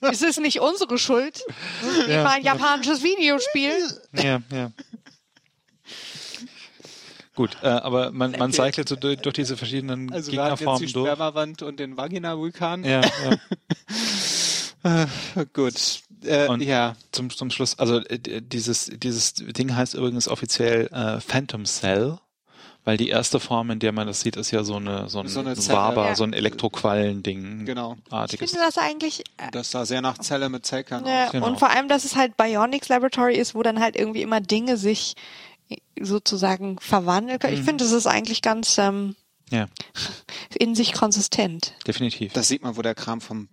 [0.00, 1.42] Es ist nicht unsere Schuld.
[2.02, 2.24] Es Ja.
[2.24, 3.72] war ein japanisches Videospiel.
[4.14, 4.70] ja, ja.
[7.34, 10.64] Gut, äh, aber man, man cycelt so durch, durch diese verschiedenen Also hatten jetzt die
[10.64, 11.06] Gegnerformen durch.
[11.06, 12.82] Spermawand und den Vagina-Vulkan.
[12.84, 13.00] Ja,
[14.84, 15.06] ja.
[15.52, 16.00] Gut.
[16.24, 16.96] Äh, Und- ja.
[17.12, 22.18] zum, zum Schluss, also äh, dieses, dieses Ding heißt übrigens offiziell äh, Phantom Cell,
[22.88, 25.28] weil die erste Form, in der man das sieht, ist ja so eine so ein
[25.28, 25.54] So eine.
[25.68, 26.14] Waber, Ja.
[26.14, 27.66] so ein Elektroquallending.
[27.66, 27.96] Genau.
[28.06, 28.50] Ich Artiges.
[28.50, 31.32] finde das eigentlich, äh, Das sah sehr nach Zelle mit Zellkern Ja, aus.
[31.32, 31.46] Genau.
[31.48, 34.78] Und vor allem, dass es halt Bionics Laboratory ist, wo dann halt irgendwie immer Dinge
[34.78, 35.16] sich
[36.00, 37.54] sozusagen verwandeln können.
[37.58, 39.16] Ich finde, das ist eigentlich ganz ähm,
[39.50, 39.66] Ja,
[40.58, 41.74] in sich konsistent.
[41.86, 42.32] definitiv.
[42.32, 43.48] Das sieht man, wo der Kram vom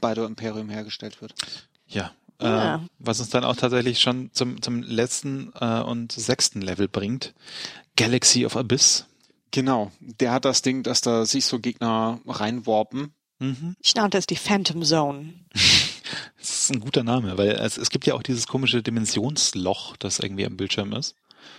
[0.00, 1.34] Baido Imperium hergestellt wird.
[1.86, 2.12] ja.
[2.40, 2.76] Ja.
[2.76, 7.34] Äh, was uns dann auch tatsächlich schon zum, zum letzten äh, und sechsten Level bringt.
[7.96, 9.06] Galaxy of Abyss.
[9.50, 9.90] Genau.
[10.00, 13.12] Der hat das Ding, dass da sich so Gegner reinwarpen.
[13.40, 13.74] Mhm.
[13.82, 15.34] Ich nannte es die Phantom Zone.
[16.38, 20.18] Das ist ein guter Name, weil es, es gibt ja auch dieses komische Dimensionsloch, das
[20.18, 21.14] irgendwie am Bildschirm ist.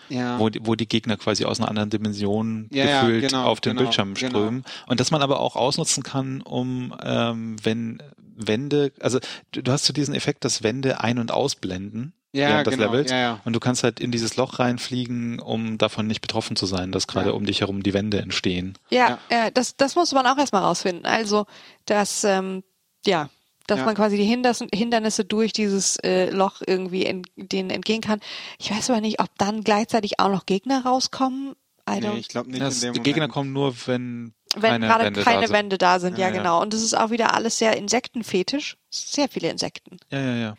[0.10, 0.40] Ja.
[0.40, 3.62] wo, die- wo die Gegner quasi aus einer anderen Dimension Ja, ja, gefühlt genau, auf
[3.62, 4.30] den genau, Bildschirm genau.
[4.30, 4.64] strömen.
[4.88, 8.02] Und dass man aber auch ausnutzen kann, um ähm, wenn
[8.36, 9.20] Wände, also
[9.52, 12.92] du, du hast so diesen Effekt, dass Wände ein- und ausblenden Ja, während des genau,
[12.92, 13.12] Levels.
[13.12, 13.40] ja, ja.
[13.46, 17.08] Und du kannst halt in dieses Loch reinfliegen, um davon nicht betroffen zu sein, dass
[17.08, 17.36] gerade Ja.
[17.36, 18.78] um dich herum die Wände entstehen.
[18.90, 21.06] Ja, äh, das, das muss man auch erstmal rausfinden.
[21.06, 21.46] Also,
[21.86, 22.64] das, ähm,
[23.06, 23.30] ja,
[23.68, 23.86] dass Ja.
[23.86, 28.20] man quasi die Hindernisse, Hindernisse durch dieses äh, Loch irgendwie ent, denen entgehen kann.
[28.59, 31.53] Ich weiß aber nicht, ob dann gleichzeitig auch noch Gegner rauskommen.
[31.89, 33.03] I Nee, ich glaube nicht Das, in dem die Moment.
[33.05, 35.55] Gegner kommen nur, wenn, wenn keine gerade Wände keine da sind.
[35.55, 36.38] Wände da sind, ja, Ja, ja.
[36.38, 36.62] genau.
[36.62, 38.78] Und es ist auch wieder alles sehr insektenfetisch.
[38.89, 39.97] Sehr viele Insekten.
[40.12, 40.55] Ja, ja, ja.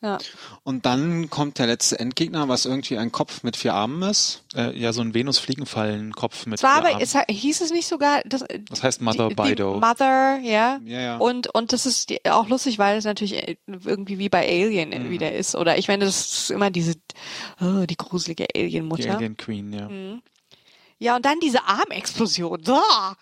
[0.00, 0.18] Ja.
[0.62, 4.44] Und dann kommt der letzte Endgegner, was irgendwie ein Kopf mit vier Armen ist.
[4.54, 7.02] Äh, ja, so ein Venus-Fliegenfallen-Kopf mit Zwar vier aber Armen.
[7.02, 9.74] es, hieß es nicht sogar, das, Das heißt Mother die, Bido.
[9.74, 10.78] Die Mother, ja.
[10.84, 11.16] Ja, ja.
[11.16, 14.90] Und, und das ist die, auch lustig, weil es natürlich äh, irgendwie wie bei Alien
[14.90, 15.10] Mhm.
[15.10, 15.54] wieder ist.
[15.56, 16.94] Oder ich meine, das ist immer diese,
[17.60, 19.16] oh, die gruselige die Alien-Mutter.
[19.16, 19.88] Alien Queen, ja.
[19.88, 20.22] Mhm.
[20.98, 22.60] Ja, und dann diese Armexplosion.
[22.68, 23.14] Ah,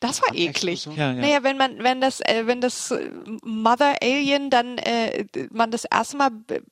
[0.00, 0.86] das war eklig.
[0.86, 1.12] Ja, ja.
[1.14, 3.10] Naja, wenn man, wenn das, äh, wenn das äh,
[3.44, 6.62] Mother Alien dann äh, man das erste Mal be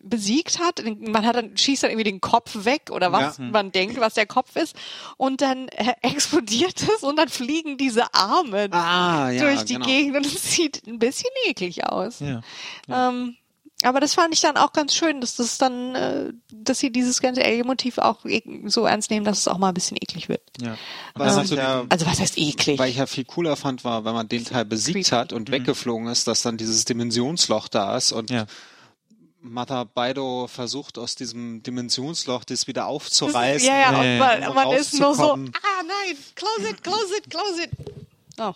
[0.00, 3.44] besiegt hat, man hat dann schießt dann irgendwie den Kopf weg oder was Ja.
[3.44, 4.76] man denkt, was der Kopf ist,
[5.16, 9.86] und dann äh, explodiert es und dann fliegen diese Arme Ah, ja, durch die genau.
[9.86, 12.20] Gegend und es sieht ein bisschen eklig aus.
[12.20, 12.40] ja.
[12.88, 13.36] Ähm,
[13.84, 17.20] aber das fand ich dann auch ganz schön, dass das dann, äh, dass sie dieses
[17.20, 20.42] ganze Alien-Motiv auch e- so ernst nehmen, dass es auch mal ein bisschen eklig wird.
[20.60, 20.72] ja.
[20.72, 20.78] Und
[21.14, 22.78] Was du ja, Also was heißt eklig?
[22.78, 25.10] weil ich ja viel cooler fand, war, wenn man den Teil besiegt Creepy.
[25.10, 28.46] hat und weggeflogen ist, dass dann dieses Dimensionsloch da ist und ja.
[29.40, 33.68] Mata Baido versucht aus diesem Dimensionsloch das wieder Das- aufzureißen.
[33.68, 35.52] Ja, ja, Ja, und ja, man, um man ist nur so, rauszukommen.
[35.54, 37.70] ah nein, close it, close it, close it.
[38.40, 38.54] Oh,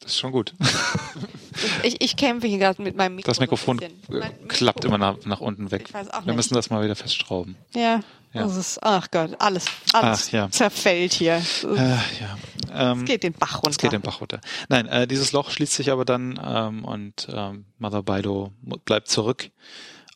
[0.00, 0.54] Das ist schon gut.
[1.82, 3.30] ich, ich kämpfe hier gerade mit meinem Mikrofon.
[3.32, 5.92] Das Mikrofon äh, Mein klappt Mikro- immer nach, nach unten weg.
[5.92, 6.36] Wir nicht.
[6.36, 7.56] müssen das mal wieder festschrauben.
[7.74, 8.00] Ja,
[8.32, 8.42] Ja.
[8.44, 10.50] das ist, ach Gott, alles, alles Ach, ja.
[10.50, 11.34] zerfällt hier.
[11.36, 12.38] Es Äh, ja.
[12.72, 13.70] Ähm, geht den Bach runter.
[13.70, 14.40] Es geht den Bach runter.
[14.68, 18.52] Nein, äh, dieses Loch schließt sich aber dann ähm, und ähm, Mother Baido
[18.84, 19.50] bleibt zurück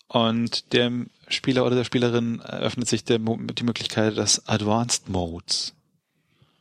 [0.09, 5.75] und dem Spieler oder der Spielerin eröffnet sich der, die Möglichkeit des Advanced Modes.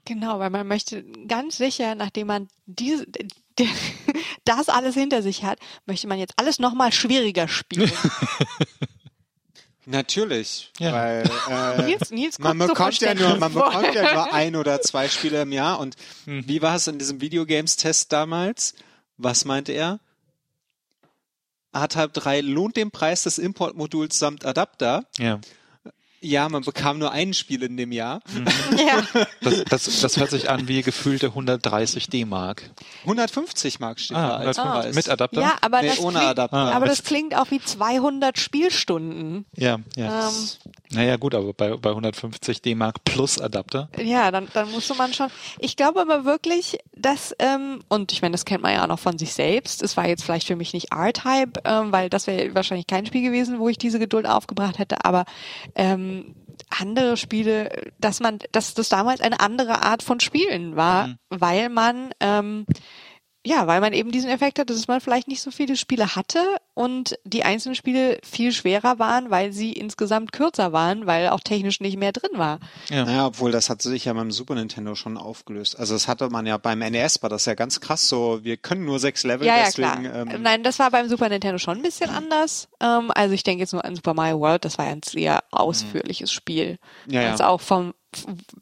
[0.06, 3.06] Genau, weil man möchte ganz sicher, nachdem man diese,
[4.46, 7.92] das alles hinter sich hat, möchte man jetzt alles nochmal schwieriger spielen.
[9.86, 10.94] Natürlich, Ja.
[10.94, 15.10] weil äh, Nils, Nils man bekommt ja nur, man bekommt ja nur ein oder zwei
[15.10, 15.80] Spiele im Jahr.
[15.80, 15.96] Und
[16.26, 16.48] Mhm.
[16.48, 18.76] wie war es in diesem Videogames-Test damals?
[19.18, 20.00] Was meinte er?
[21.74, 25.06] Hardtype 3 lohnt den Preis des Importmoduls samt Adapter.
[25.18, 25.40] Ja,
[26.26, 28.22] Ja, man bekam nur ein Spiel in dem Jahr.
[28.78, 29.04] Ja.
[29.42, 32.64] das, das, das hört sich an wie gefühlte 130 D-Mark.
[33.02, 34.96] 150 Mark steht Ah, da als 150 Preis.
[34.96, 35.42] mit Adapter?
[35.42, 36.58] ja, aber Nee, das ohne klingt, Adapter.
[36.58, 39.46] Ah, aber mit- das klingt auch wie 200 Spielstunden.
[39.56, 40.30] Ja, ja.
[40.30, 40.34] Ähm,
[40.94, 43.90] naja, gut, aber bei, bei 150 D-Mark plus Adapter.
[43.98, 45.28] Ja, dann, dann musste man schon.
[45.60, 49.00] Ich glaube aber wirklich, dass, ähm, und ich meine, das kennt man ja auch noch
[49.00, 49.82] von sich selbst.
[49.84, 53.22] Es war jetzt vielleicht für mich nicht R-Type, ähm, weil das wäre wahrscheinlich kein Spiel
[53.24, 55.26] gewesen, wo ich diese Geduld aufgebracht hätte, aber
[55.76, 56.36] ähm,
[56.70, 61.18] andere Spiele, dass man, dass das damals eine andere Art von Spielen war, Mhm.
[61.30, 62.66] weil man ähm,
[63.46, 66.40] ja, weil man eben diesen Effekt hatte, dass man vielleicht nicht so viele Spiele hatte
[66.74, 71.82] und die einzelnen Spiele viel schwerer waren, weil sie insgesamt kürzer waren, weil auch technisch
[71.82, 72.60] nicht mehr drin war.
[72.90, 73.04] Ja.
[73.04, 75.78] Naja, obwohl das hat sich ja beim Super Nintendo schon aufgelöst.
[75.78, 78.86] Also das hatte man ja beim NES, war das ja ganz krass so, wir können
[78.86, 80.16] nur sechs Level, Ja, ja, deswegen klar.
[80.16, 82.70] ähm, Nein, das war beim Super Nintendo schon ein bisschen anders.
[82.80, 85.44] Ähm, also ich denke jetzt nur an Super Mario World, das war ja ein sehr
[85.52, 86.78] ausführliches Spiel.
[87.08, 87.32] Ja, ja.
[87.32, 87.94] Also auch vom,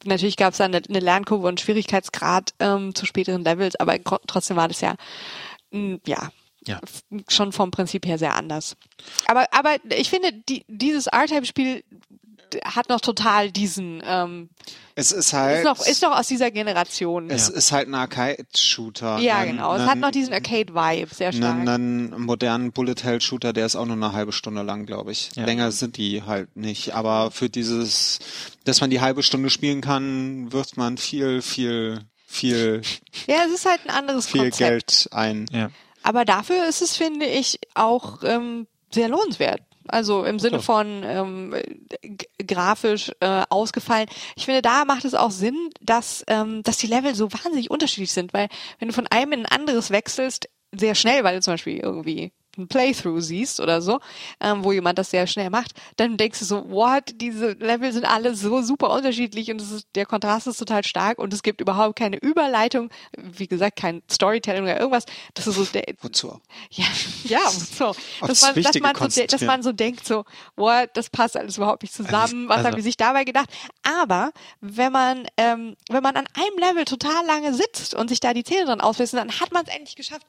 [0.06, 3.98] natürlich gab es da eine, eine Lernkurve und Schwierigkeitsgrad ähm, zu späteren Levels, aber
[4.28, 4.96] trotzdem war das ja,
[5.72, 6.32] mh, ja,
[6.68, 6.80] Ja.
[7.28, 8.76] schon vom Prinzip her sehr anders.
[9.28, 11.84] Aber, aber ich finde, die, dieses R-Type-Spiel
[12.66, 14.50] hat noch total diesen, ähm,
[14.96, 17.30] es ist halt, ist, noch, ist noch aus dieser Generation.
[17.30, 19.20] es ist halt ein Arcade-Shooter.
[19.20, 19.76] ja, Ein- genau.
[19.76, 21.52] Es ein- hat noch diesen Arcade-Vibe, sehr stark.
[21.56, 25.30] einen, einen modernen Bullet-Hell-Shooter, der ist auch nur eine halbe Stunde lang, glaube ich.
[25.36, 25.46] Ja.
[25.46, 26.94] Länger sind die halt nicht.
[26.94, 28.20] Aber für dieses,
[28.66, 32.82] dass man die halbe Stunde spielen kann, wirft man viel, viel, viel,
[33.28, 34.58] Ja, es ist halt ein anderes viel Konzept.
[34.60, 35.46] Geld ein.
[35.52, 35.70] Ja.
[36.04, 39.62] Aber dafür ist es, finde ich, auch ähm, sehr lohnenswert.
[39.92, 41.56] Also im Sinne von ähm,
[42.46, 44.08] grafisch äh, ausgefallen.
[44.36, 48.12] Ich finde, da macht es auch Sinn, dass, ähm, dass die Level so wahnsinnig unterschiedlich
[48.12, 48.48] sind, weil
[48.80, 52.32] wenn du von einem in ein anderes wechselst, sehr schnell, weil du zum Beispiel irgendwie
[52.58, 54.00] ein Playthrough siehst oder so,
[54.40, 58.06] ähm, wo jemand das sehr schnell macht, dann denkst du so, what, diese Level sind
[58.06, 61.98] alle so super unterschiedlich und ist, der Kontrast ist total stark und es gibt überhaupt
[61.98, 65.06] keine Überleitung, wie gesagt, kein Storytelling oder irgendwas.
[65.34, 66.40] Das ist so der, Wozu
[66.72, 66.86] ja,
[67.24, 67.88] ja, so.
[67.88, 70.26] Auf Dass das man, dass, man so, dass man so denkt, so,
[70.56, 72.48] boah, das passt alles überhaupt nicht zusammen.
[72.48, 73.50] Was Also- haben die sich dabei gedacht?
[73.84, 74.32] Aber
[74.62, 78.44] wenn man, ähm, wenn man an einem Level total lange sitzt und sich da die
[78.44, 80.26] Zähne dran ausbissen, dann hat man es endlich geschafft.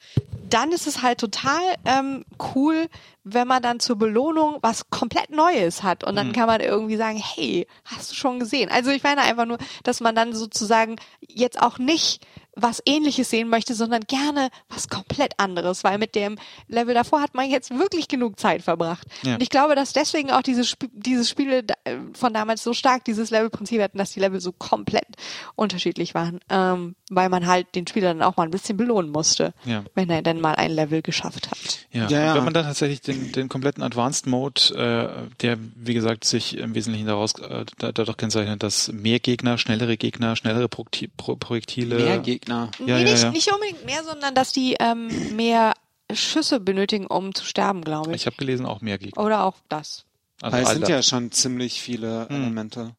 [0.49, 2.12] Dann ist es halt total ähm,
[2.55, 2.89] cool,
[3.25, 6.05] wenn man dann zur Belohnung was komplett Neues hat.
[6.05, 6.33] Und dann Mhm.
[6.33, 8.71] kann man irgendwie sagen, hey, hast du schon gesehen?
[8.71, 10.97] Also ich meine einfach nur, dass man dann sozusagen
[11.27, 12.25] jetzt auch nicht
[12.55, 16.37] was ähnliches sehen möchte, sondern gerne was komplett anderes, weil mit dem
[16.69, 19.07] Level davor hat man jetzt wirklich genug Zeit verbracht.
[19.23, 19.35] Ja.
[19.35, 23.05] Und ich glaube, dass deswegen auch diese, Sp diese Spiele äh, von damals so stark
[23.05, 25.07] dieses Levelprinzip hatten, dass die Level so komplett
[25.55, 29.55] unterschiedlich waren, ähm, weil man halt den Spieler dann auch mal ein bisschen belohnen musste,
[29.65, 29.85] Ja.
[29.95, 31.87] wenn er dann mal ein Level geschafft hat.
[31.91, 36.25] Ja, Ja, wenn man dann tatsächlich den, den kompletten Advanced Mode, äh, der wie gesagt
[36.25, 41.09] sich im Wesentlichen daraus äh, da- dadurch kennzeichnet, dass mehr Gegner, schnellere Gegner, schnellere Projekti-
[41.17, 41.97] Pro Projektile.
[41.97, 42.71] Mehr Gegner.
[42.79, 43.31] Ja, nee, ja, nicht, ja.
[43.31, 45.75] nicht unbedingt mehr, sondern dass die ähm, mehr
[46.13, 48.17] Schüsse benötigen, um zu sterben, glaube ich.
[48.17, 49.23] Ich habe gelesen, auch mehr Gegner.
[49.23, 50.05] Oder auch das.
[50.41, 52.37] Also Weil es sind ja schon ziemlich viele Hm.
[52.37, 52.97] Elemente.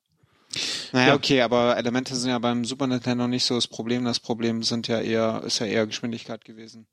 [0.91, 1.13] Naja, Ja.
[1.15, 4.05] okay, aber Elemente sind ja beim Super Nintendo nicht so das Problem.
[4.05, 6.87] Das Problem sind ja eher, ist ja eher Geschwindigkeit gewesen.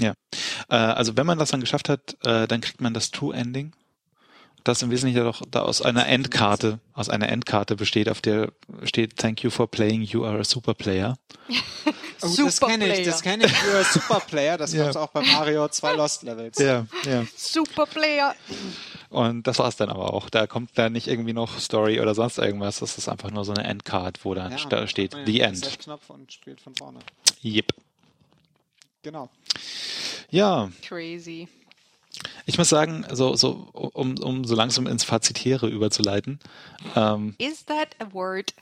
[0.00, 0.14] Äh,
[0.76, 3.72] also wenn man das dann geschafft hat, äh, dann kriegt man das True Ending.
[4.68, 8.52] Das im Wesentlichen doch da aus einer Endkarte, aus einer Endkarte besteht, auf der
[8.82, 11.16] steht Thank you for playing, you are a super player.
[12.20, 13.04] Oh, das Super kenne ich, Player.
[13.12, 14.82] das kenne ich für Super Player, das Ja.
[14.86, 16.58] gab's auch bei Mario 2 Lost Levels.
[16.58, 17.24] Ja, ja.
[17.36, 18.34] Super Player.
[19.08, 20.28] Und das war's dann aber auch.
[20.28, 22.80] Da kommt da nicht irgendwie noch Story oder sonst irgendwas.
[22.80, 25.64] Das ist einfach nur so eine Endcard, wo dann sta- steht Ja, The End.
[25.64, 26.98] Reset-Knopf und spielt von vorne.
[27.44, 27.72] Yep.
[29.04, 29.30] Genau.
[30.30, 31.46] Ja, Crazy.
[32.46, 36.40] Ich muss sagen, so, so, um, um so langsam ins Fazitäre überzuleiten,
[36.96, 38.54] ähm, Is that a word?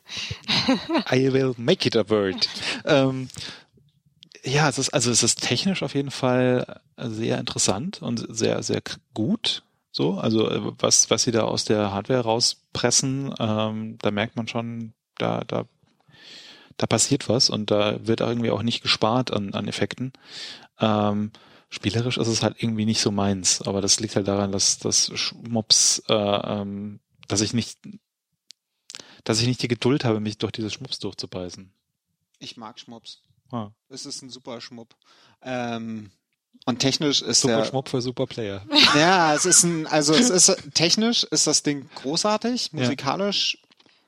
[1.11, 2.49] I will make it a word.
[2.85, 3.29] ähm,
[4.45, 8.81] ja, es ist, also es ist technisch auf jeden Fall sehr interessant und sehr, sehr
[9.15, 9.63] gut.
[9.91, 14.47] So, also äh, was, was sie da aus der Hardware rauspressen, ähm, da merkt man
[14.47, 15.65] schon, da, da,
[16.77, 20.13] da passiert was und da wird irgendwie auch nicht gespart an, an Effekten.
[20.81, 21.31] Ähm,
[21.69, 25.11] spielerisch ist es halt irgendwie nicht so meins, aber das liegt halt daran, dass das
[25.19, 27.79] Schmups, äh, ähm, dass ich nicht,
[29.25, 31.71] dass ich nicht die Geduld habe, mich durch diese Schmups durchzubeißen.
[32.39, 33.23] Ich mag Schmups.
[33.51, 33.71] Ah.
[33.89, 34.95] Es ist ein super Schmupp.
[35.43, 36.11] Ähm,
[36.65, 38.65] und technisch ist Super der, Schmupp für Super Player.
[38.97, 42.81] ja, es ist ein, also es ist, technisch ist das Ding großartig, Ja.
[42.81, 43.59] musikalisch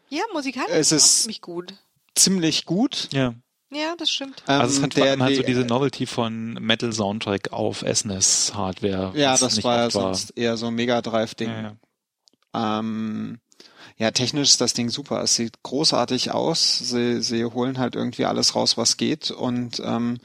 [0.09, 1.75] Ja, musikalisch Es ist auch ziemlich gut.
[2.15, 3.09] ziemlich gut.
[3.13, 3.35] Ja.
[3.71, 4.43] Ja, das stimmt.
[4.49, 8.53] Ähm, Also es hat der- halt so die- diese Novelty von Metal Soundtrack auf SNES
[8.55, 9.13] Hardware.
[9.15, 11.51] Ja, das nicht war ja sonst eher so ein Mega Drive-Ding.
[11.51, 11.77] Ja,
[12.55, 12.79] ja.
[12.81, 13.41] Ähm,
[13.99, 15.23] ja, technisch ist das Ding super.
[15.23, 16.79] Es sieht großartig aus.
[16.79, 19.31] Sie, sie holen halt irgendwie alles raus, was geht.
[19.31, 20.19] Und ähm,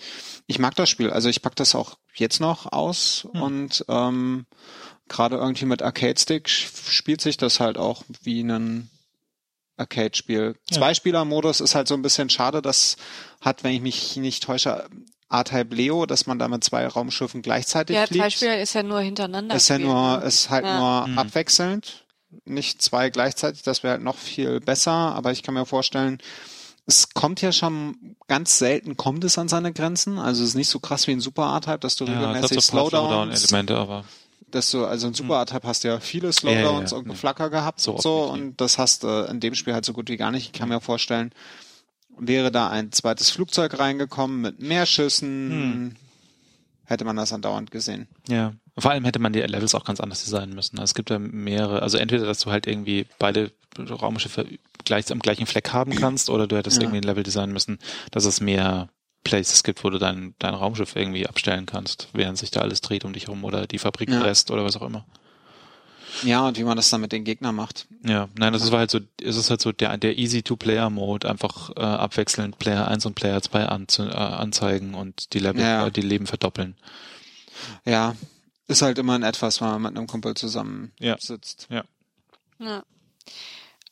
[0.47, 1.09] ich mag das Spiel.
[1.09, 3.27] Also ich pack das auch jetzt noch aus.
[3.33, 3.41] Hm.
[3.41, 4.45] Und ähm,
[5.09, 8.89] gerade irgendwie mit Arcade-Stick sch- spielt sich das halt auch wie ein
[9.83, 10.55] Arcade-Spiel.
[10.69, 10.77] Ja.
[10.77, 12.61] Zweispieler-Modus ist halt so ein bisschen schade.
[12.61, 12.97] Das
[13.41, 14.87] hat, wenn ich mich nicht täusche,
[15.29, 18.21] A-Type Leo, dass man da mit zwei Raumschiffen gleichzeitig Ja, fliegt.
[18.23, 19.55] zwei Spieler ist ja nur hintereinander.
[19.55, 20.25] Ist ja spielen, nur, ne?
[20.25, 20.77] ist halt Ja.
[20.79, 21.17] nur Mhm.
[21.19, 22.05] abwechselnd,
[22.45, 26.19] nicht zwei gleichzeitig, das wäre halt noch viel besser, aber ich kann mir vorstellen,
[26.85, 30.69] es kommt ja schon ganz selten kommt es an seine Grenzen, also es ist nicht
[30.69, 34.03] so krass wie ein Super R-Type, dass du Ja, regelmäßig Slowdowns, Slowdown-Elemente, aber
[34.55, 37.11] dass du, also ein Super R-Type hast du ja viele ja, Slowdowns ja, und ja.
[37.11, 40.09] Geflacker gehabt So und so und das hast du in dem Spiel halt so gut
[40.09, 40.47] wie gar nicht.
[40.47, 41.31] Ich kann mir vorstellen,
[42.17, 45.95] wäre da ein zweites Flugzeug reingekommen mit mehr Schüssen, Hm.
[46.85, 48.07] hätte man das andauernd gesehen.
[48.27, 48.53] ja.
[48.75, 50.79] Vor allem hätte man die Levels auch ganz anders designen müssen.
[50.79, 54.47] Es gibt ja mehrere, also entweder, dass du halt irgendwie beide Raumschiffe
[54.83, 56.81] gleich am gleichen Fleck haben kannst, oder du hättest Ja.
[56.83, 57.77] irgendwie ein Level designen müssen,
[58.09, 58.89] dass es mehr
[59.23, 63.05] Places gibt, wo du dein, dein Raumschiff irgendwie abstellen kannst, während sich da alles dreht
[63.05, 64.19] um dich rum oder die Fabrik Ja.
[64.19, 65.05] presst oder was auch immer.
[66.23, 67.87] Ja, und wie man das dann mit den Gegnern macht.
[68.05, 71.79] Ja, nein, das war halt so, es ist halt so der, der Easy-to-Player-Mode, einfach äh,
[71.81, 75.87] abwechselnd Player 1 und Player 2 anzu, äh, anzeigen und die Level, Ja.
[75.87, 76.75] äh, die Leben verdoppeln.
[77.83, 78.15] Ja,
[78.67, 81.15] ist halt immer ein etwas, wenn man mit einem Kumpel zusammen Ja.
[81.19, 81.67] sitzt.
[81.71, 81.83] Ja.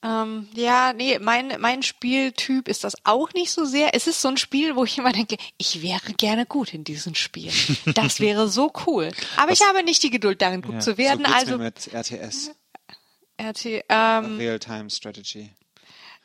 [0.03, 3.93] Ähm, ja, nee, mein, mein Spieltyp ist das auch nicht so sehr.
[3.93, 7.13] Es ist so ein Spiel, wo ich immer denke, ich wäre gerne gut in diesem
[7.13, 7.51] Spiel.
[7.93, 9.11] Das wäre so cool.
[9.37, 11.23] Aber ich habe nicht die Geduld, darin gut Ja, zu werden.
[11.27, 12.51] so also mit RTS,
[13.39, 15.51] RT, ähm, Real-Time Strategy.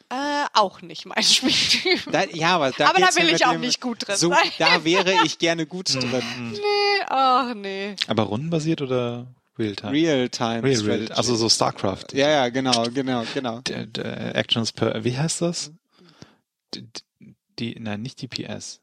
[0.08, 2.10] äh, auch nicht mein Spieltyp.
[2.10, 4.38] Da, ja, aber da, Aber da will ich auch dem- nicht gut drin so, sein.
[4.58, 6.10] Da wäre ich gerne gut drin.
[6.52, 6.58] Nee,
[7.08, 7.94] ach nee.
[8.06, 9.26] Aber rundenbasiert oder
[9.58, 9.92] Realtime?
[9.92, 11.04] Real-Time Real, Strategy.
[11.06, 11.12] real.
[11.12, 12.12] Also so StarCraft.
[12.12, 13.60] ja, ja, genau, genau, genau.
[13.60, 15.72] Der, der Actions per, wie heißt das?
[16.74, 16.86] Die,
[17.58, 18.80] die, nein, nicht die PS.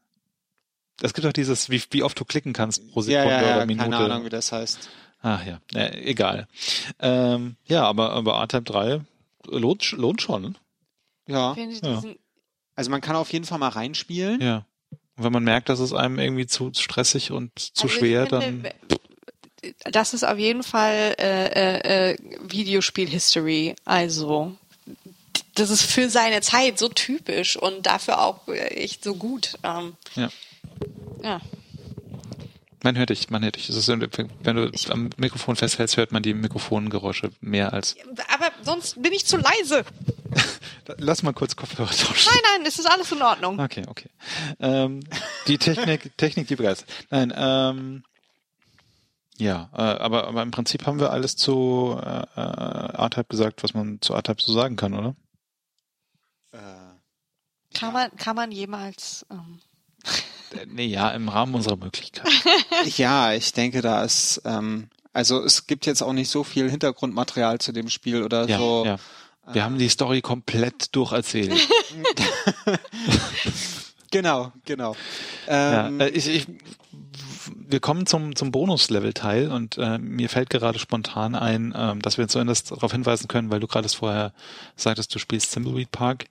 [1.02, 3.56] Es gibt auch dieses, wie, wie oft du klicken kannst pro Ja, Sekunde ja, ja,
[3.58, 3.90] oder Minute.
[3.90, 4.90] keine Ahnung, wie das heißt.
[5.22, 6.48] Ach ja, äh, egal.
[7.00, 9.02] Ähm, ja, aber, aber R-Type 3
[9.48, 10.58] lohnt, lohnt schon.
[11.28, 12.02] Ja, Ich finde Ja.
[12.76, 14.42] also man kann auf jeden Fall mal reinspielen.
[14.42, 14.66] Ja.
[15.16, 18.70] Und wenn man merkt, dass es einem irgendwie zu stressig und zu Also schwer, finde,
[18.80, 18.98] dann.
[19.92, 23.76] Das ist auf jeden Fall äh, äh, äh, Videospiel-History.
[23.86, 24.56] Also
[25.56, 29.54] das ist für seine Zeit so typisch und dafür auch äh, echt so gut.
[29.64, 30.30] Ähm, Ja.
[31.22, 31.42] ja.
[32.86, 33.70] Man hört dich, man hört dich.
[33.70, 37.96] Ist, wenn du am Mikrofon festhältst, hört man die Mikrofongeräusche mehr als.
[38.34, 39.86] Aber sonst bin ich zu leise.
[40.98, 42.30] Lass mal kurz Kopfhörer tauschen.
[42.34, 43.58] Nein, nein, es ist alles in Ordnung.
[43.58, 44.10] Okay, okay.
[44.60, 45.00] Ähm,
[45.48, 46.90] die Technik, Technik, die begeistert.
[47.10, 48.04] Nein, ähm,
[49.38, 53.74] ja, äh, aber, aber im Prinzip haben wir alles zu äh, äh, R-Type gesagt, was
[53.74, 55.16] man zu R-Type so sagen kann, oder?
[56.52, 56.58] Äh,
[57.78, 59.60] Kann man, kann man jemals, ähm,
[60.54, 62.30] Äh, Nee, ja, im Rahmen unserer Möglichkeiten.
[62.98, 67.58] ja, ich denke, da ist, ähm, also es gibt jetzt auch nicht so viel Hintergrundmaterial
[67.60, 68.84] zu dem Spiel oder Ja, so.
[68.86, 68.98] ja.
[69.52, 71.52] Wir haben die Story komplett durcherzählt.
[74.14, 74.96] Genau, genau.
[75.48, 76.48] Ja, Ähm, äh, ich, ich,
[77.68, 82.28] wir kommen zum, zum Bonus-Level-Teil und äh, mir fällt gerade spontan ein, ähm, dass wir
[82.28, 84.32] zumindest darauf hinweisen können, weil du gerade vorher
[84.76, 86.26] sagtest, du spielst Thimbleweed Park,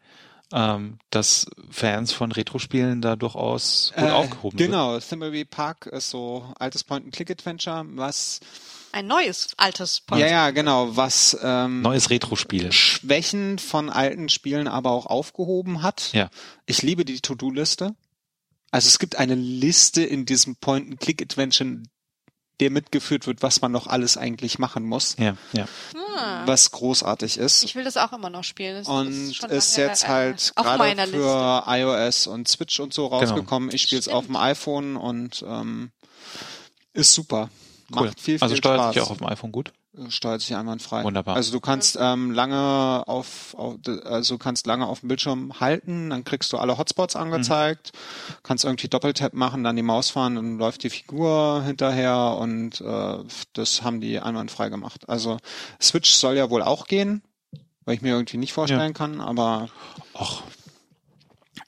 [0.53, 4.67] ähm, dass Fans von Retro-Spielen da durchaus gut äh, aufgehoben sind.
[4.69, 8.41] Genau, Thimbleweed Park ist so altes Point-and-Click-Adventure, was
[8.93, 12.71] ein neues, altes ja, ja, genau, was ähm, Neues Retro-Spiel.
[12.73, 16.11] Schwächen von alten Spielen aber auch aufgehoben hat.
[16.13, 16.29] Ja.
[16.67, 17.95] Ich liebe die To-Do-Liste.
[18.71, 21.83] Also es gibt eine Liste in diesem Point-and-Click-Adventure,
[22.61, 25.67] der mitgeführt wird, was man noch alles eigentlich machen muss, Ja, ja.
[26.17, 27.65] Ah, was großartig ist.
[27.65, 28.77] ich will das auch immer noch spielen.
[28.77, 31.19] Das und schon ist lange, jetzt äh, halt auf gerade meiner Liste.
[31.21, 33.71] für iOS und Switch und so rausgekommen.
[33.71, 33.75] Genau.
[33.75, 35.91] Ich spiele es auf dem iPhone und ähm,
[36.93, 37.51] ist super.
[37.95, 38.07] Cool.
[38.09, 38.95] Macht viel, viel also steuert Spaß.
[38.95, 39.73] sich auch auf dem iPhone gut.
[40.09, 41.05] steuert sich einwandfrei.
[41.05, 41.37] Wunderbar.
[41.37, 46.25] Also du kannst ähm, lange auf, auf also kannst lange auf dem Bildschirm halten, dann
[46.25, 47.93] kriegst du alle Hotspots angezeigt,
[48.43, 53.19] kannst irgendwie Doppeltap machen, dann die Maus fahren, dann läuft die Figur hinterher und äh,
[53.53, 55.09] das haben die einwandfrei gemacht.
[55.09, 55.37] Also
[55.81, 57.23] Switch soll ja wohl auch gehen,
[57.85, 59.69] weil ich mir irgendwie nicht vorstellen kann, aber
[60.15, 60.43] Och,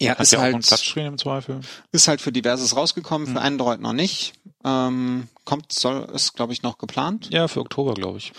[0.00, 1.60] ja, ist ja auch einen halt Touchscreen im Zweifel.
[1.92, 3.32] ist halt für diverses rausgekommen, Mhm.
[3.36, 4.32] für Android noch nicht.
[4.64, 7.28] Ähm, kommt, soll, ist glaube ich noch geplant.
[7.30, 8.32] Ja, für Oktober, glaube ich.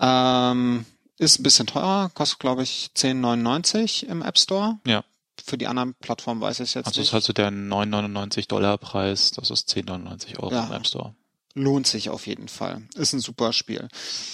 [0.00, 0.84] Ähm,
[1.18, 4.78] ist ein bisschen teurer, kostet glaube ich 10,99 im App Store.
[4.86, 5.04] Ja.
[5.44, 7.08] Für die anderen Plattformen weiß ich jetzt Also nicht.
[7.08, 10.66] ist halt so der 9,99 Dollar Preis, das ist 10,99 Euro Ja.
[10.66, 11.14] im App Store.
[11.54, 12.82] Lohnt sich auf jeden Fall.
[12.94, 13.88] Ist ein super Spiel.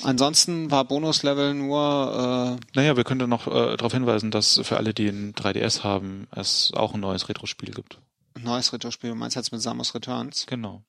[0.04, 4.76] Ansonsten war Bonuslevel nur, äh, Naja, wir können dann noch äh, darauf hinweisen, dass für
[4.76, 7.98] alle, die ein 3DS haben, es auch ein neues Retro-Spiel gibt.
[8.36, 10.46] äh, neues Retro-Spiel, du meinst jetzt mit Samus Returns?
[10.46, 10.82] Genau.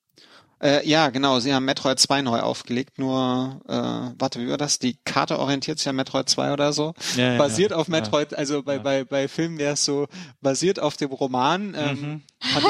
[0.62, 3.72] Äh, ja, genau, sie haben Metroid 2 neu aufgelegt, nur, äh,
[4.18, 4.78] warte, wie war das?
[4.78, 6.92] Die Karte orientiert sich an Metroid 2 oder so.
[7.16, 7.78] Ja, ja, basiert ja.
[7.78, 8.82] auf Metroid, also bei, Ja.
[8.82, 10.06] bei, bei Filmen wäre es so,
[10.42, 12.22] basiert auf dem Roman, ähm, Mhm.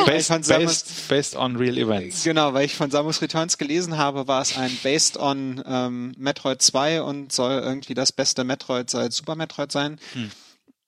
[0.05, 2.24] Based, von Samus, based, based on real events.
[2.24, 6.61] Genau, weil ich von Samus Returns gelesen habe, war es ein Based on ähm, Metroid
[6.61, 10.01] 2 und soll irgendwie das beste Metroid seit Super Metroid sein.
[10.14, 10.30] Hm.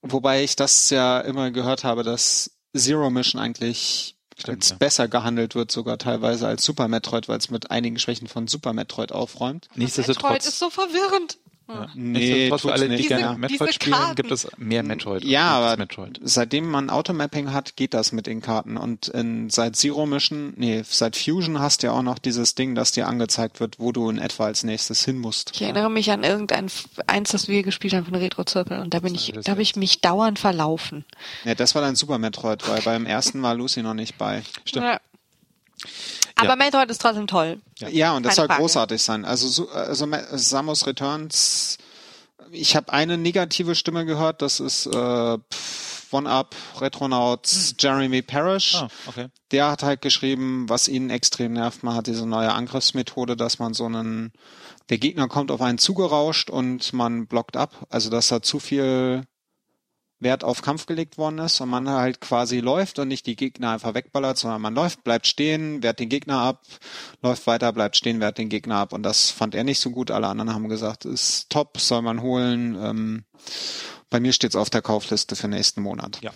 [0.03, 4.77] Wobei ich das ja immer gehört habe, dass Zero Mission eigentlich Stimmt, als ja.
[4.77, 8.73] besser gehandelt wird, sogar teilweise als Super Metroid, weil es mit einigen Schwächen von Super
[8.73, 9.69] Metroid aufräumt.
[9.69, 11.39] Metroid Nichtsdestotrotz, ist so verwirrend.
[11.75, 13.39] Ja, Nee, nichtsdestotrotz für tut's alle, die nicht, gerne.
[13.39, 14.15] Metroid Diese spielen, Karten.
[14.17, 15.25] gibt es mehr Metroid.
[15.25, 16.21] Ja, aber Metroid.
[16.23, 18.77] seitdem man Automapping hat, geht das mit den Karten.
[18.77, 22.75] Und in, seit Zero Mission, nee, seit Fusion hast du ja auch noch dieses Ding,
[22.75, 25.53] dass dir angezeigt wird, wo du in etwa als nächstes hin musst.
[25.55, 26.67] Ich erinnere mich an irgendein
[27.07, 29.77] eins, das wir gespielt haben von Retro-Zirkel und da bin ich, das da habe ich
[29.77, 31.05] mich dauernd verlaufen.
[31.45, 34.43] Ja, das war dann Super Metroid, weil beim ersten war Lucy noch nicht bei.
[34.65, 34.87] Stimmt.
[34.87, 35.01] Ja.
[36.37, 36.57] Aber Ja.
[36.57, 37.61] Metroid ist trotzdem toll.
[37.79, 38.61] Ja, und das Keine soll Frage.
[38.61, 39.25] großartig sein.
[39.25, 41.79] Also, so- also Samus Returns,
[42.51, 48.75] ich habe eine negative Stimme gehört, das ist äh, pff, One-Up Retronauts Jeremy Parrish.
[48.75, 49.29] Ah, okay.
[49.51, 53.73] Der hat halt geschrieben, was ihn extrem nervt, man hat diese neue Angriffsmethode, dass man
[53.73, 54.33] so einen,
[54.91, 57.87] der Gegner kommt auf einen zugerauscht und man blockt ab.
[57.89, 59.25] Also, dass da zu viel
[60.23, 63.71] Wert auf Kampf gelegt worden ist und man halt quasi läuft und nicht die Gegner
[63.71, 66.63] einfach wegballert, sondern man läuft, bleibt stehen, wehrt den Gegner ab,
[67.23, 68.93] läuft weiter, bleibt stehen, wehrt den Gegner ab.
[68.93, 70.11] Und das fand er nicht so gut.
[70.11, 72.77] Alle anderen haben gesagt, ist top, soll man holen.
[72.81, 73.25] Ähm,
[74.11, 76.21] bei mir steht's auf der Kaufliste für nächsten Monat.
[76.23, 76.33] Ja.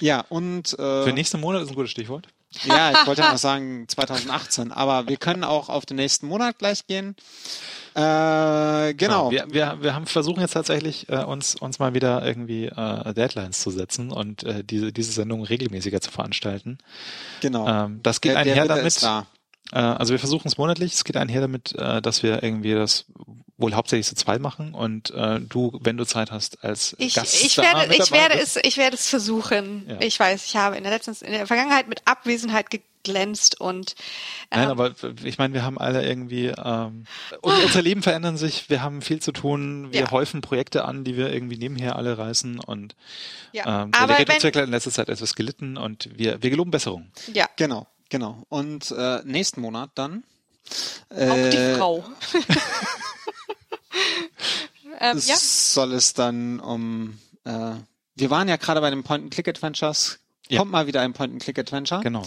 [0.00, 2.28] Ja, und äh, Für nächsten Monat ist ein gutes Stichwort.
[2.64, 6.58] ja, ich wollte ja noch sagen 2018, aber wir können auch auf den nächsten Monat
[6.58, 7.16] gleich gehen.
[7.94, 9.30] Äh, genau.
[9.30, 13.60] Wir, wir, wir haben versuchen jetzt tatsächlich äh, uns uns mal wieder irgendwie äh, Deadlines
[13.60, 16.78] zu setzen und äh, diese diese Sendung regelmäßiger zu veranstalten.
[17.40, 17.66] genau.
[17.68, 18.86] Ähm, das geht der, der einher Wille damit.
[18.86, 19.26] ist da.
[19.72, 20.92] Äh, also wir versuchen es monatlich.
[20.94, 23.06] Es geht einher damit, äh, dass wir irgendwie das
[23.58, 27.42] wohl hauptsächlich zu zwei machen und äh, du, wenn du Zeit hast, als Ich, Gast
[27.44, 28.56] ich da werde, mit ich dabei werde bist.
[28.56, 29.84] es, ich werde es versuchen.
[29.88, 30.00] Ja.
[30.00, 33.96] Ich weiß, ich habe in der letzten, in der Vergangenheit mit Abwesenheit geglänzt und
[34.52, 34.94] Nein, ähm, aber
[35.24, 37.04] ich meine, wir haben alle irgendwie, ähm,
[37.42, 40.10] und unser Leben verändern sich, wir haben viel zu tun, wir Ja.
[40.12, 42.94] häufen Projekte an, die wir irgendwie nebenher alle reißen und
[43.52, 43.82] ja.
[43.82, 46.70] ähm, der aber wenn, Retro-Zirkel hat in letzter Zeit etwas gelitten und wir, wir geloben
[46.70, 47.10] Besserung.
[47.34, 48.44] ja, Genau, genau.
[48.48, 50.22] Und äh, nächsten Monat dann.
[51.10, 52.04] auch äh, die Frau.
[55.00, 57.18] ähm, ja, soll es dann um.
[57.44, 57.72] Äh,
[58.16, 60.18] wir waren ja gerade bei den Point-and-Click-Adventures.
[60.50, 60.60] Ja.
[60.60, 62.22] Kommt mal wieder ein Point-and-Click-Adventure Genau.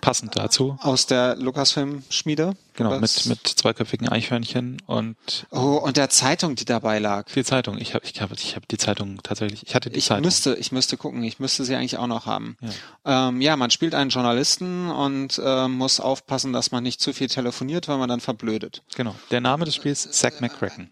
[0.00, 0.78] Passend dazu.
[0.80, 2.56] aus der Lucasfilm-Schmiede.
[2.74, 5.16] Genau, mit, mit zweiköpfigen Eichhörnchen und
[5.50, 7.28] Oh, und der Zeitung, die dabei lag.
[7.28, 7.76] viel Zeitung.
[7.78, 10.24] Ich habe ich hab, ich hab die Zeitung tatsächlich, ich hatte die Ich Zeitung.
[10.24, 12.56] müsste, ich müsste gucken, ich müsste sie eigentlich auch noch haben.
[12.60, 12.68] Ja.
[13.04, 17.12] Ja, ähm, ja man spielt einen Journalisten und äh, muss aufpassen, dass man nicht zu
[17.12, 18.82] viel telefoniert, weil man dann verblödet.
[18.96, 19.14] Genau.
[19.30, 20.90] Der Name des Spiels Zack McCracken.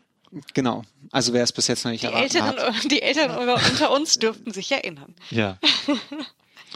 [0.54, 0.82] Genau.
[1.12, 2.90] Also wer es bis jetzt noch nicht die erraten Älteren, hat.
[2.90, 5.14] die Eltern unter- uns dürften sich erinnern.
[5.30, 5.58] Ja.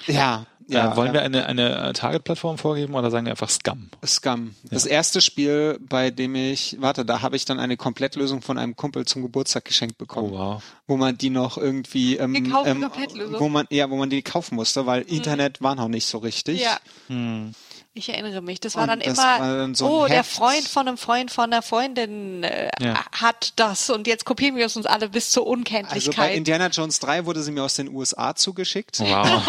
[0.06, 0.92] Ja, ja.
[0.92, 1.14] äh, wollen ja.
[1.14, 3.90] wir eine, eine Target-Plattform vorgeben oder sagen wir einfach Scum?
[4.06, 4.54] Scum.
[4.70, 8.76] Das erste Spiel, bei dem ich, warte, da habe ich dann eine Komplettlösung von einem
[8.76, 10.62] Kumpel zum Geburtstag geschenkt bekommen, Oh wow.
[10.86, 13.40] wo man die noch irgendwie, ähm, Gekaufte ähm, Komplettlösung?
[13.40, 16.60] wo man, ja, wo man die kaufen musste, weil Internet war noch nicht so richtig.
[16.62, 16.78] Ja.
[17.08, 17.52] Hm.
[17.92, 18.60] Ich erinnere mich.
[18.60, 20.30] Das war Und dann das immer, war dann so oh, der Heft.
[20.30, 23.04] Freund von einem Freund von einer Freundin äh, Ja.
[23.10, 26.36] hat das und jetzt kopieren wir es uns alle bis zur Also bei Unkenntlichkeit.
[26.36, 29.00] Indiana Jones 3 wurde sie mir aus den USA zugeschickt.
[29.00, 29.42] Wow.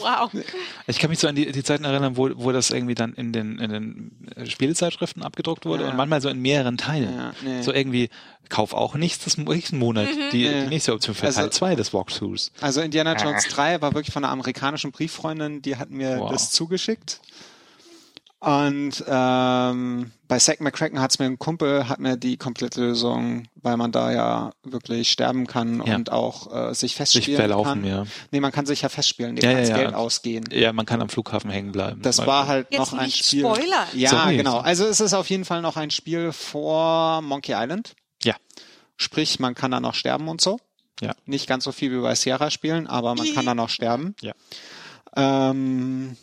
[0.00, 0.30] wow.
[0.86, 3.32] Ich kann mich so an die, die Zeiten erinnern, wo, wo das irgendwie dann in
[3.32, 5.90] den, in den äh, Spielezeitschriften abgedruckt wurde Ja.
[5.90, 7.16] und manchmal so in mehreren Teilen.
[7.16, 7.62] Ja, nee.
[7.62, 8.10] So irgendwie,
[8.50, 10.64] kauf auch nächstes, nächsten Monat die, Nee.
[10.64, 12.52] die nächste Option für Also- Teil 2 des Walkthroughs.
[12.60, 16.30] Also Indiana Jones 3 war wirklich von einer amerikanischen Brieffreundin, die hat mir Wow.
[16.30, 17.20] das zugeschickt.
[18.44, 23.90] Und ähm, bei Zack McCracken hat's mir ein Kumpel, hat mir die Komplettlösung, weil man
[23.90, 25.94] da ja wirklich sterben kann Ja.
[25.96, 27.84] und auch äh, sich Sich festspielen verlaufen, kann.
[27.84, 28.04] ja.
[28.32, 29.76] Nee, man kann sich ja festspielen, dem Ja, ja, ja, ja.
[29.78, 30.44] Geld ausgehen.
[30.52, 32.02] Ja, man kann am Flughafen hängen bleiben.
[32.02, 33.40] Das war halt Jetzt noch ein nicht Spiel.
[33.40, 33.86] spoilern.
[33.94, 34.36] Ja, Sorry.
[34.36, 34.58] genau.
[34.58, 37.94] Also es ist auf jeden Fall noch ein Spiel vor Monkey Island.
[38.22, 38.34] Ja.
[38.98, 40.58] Sprich, man kann da noch sterben und so.
[41.00, 41.14] Ja.
[41.24, 44.14] Nicht ganz so viel wie bei Sierra spielen, aber man kann da noch sterben.
[44.20, 44.32] Ja.
[45.16, 46.16] Ähm,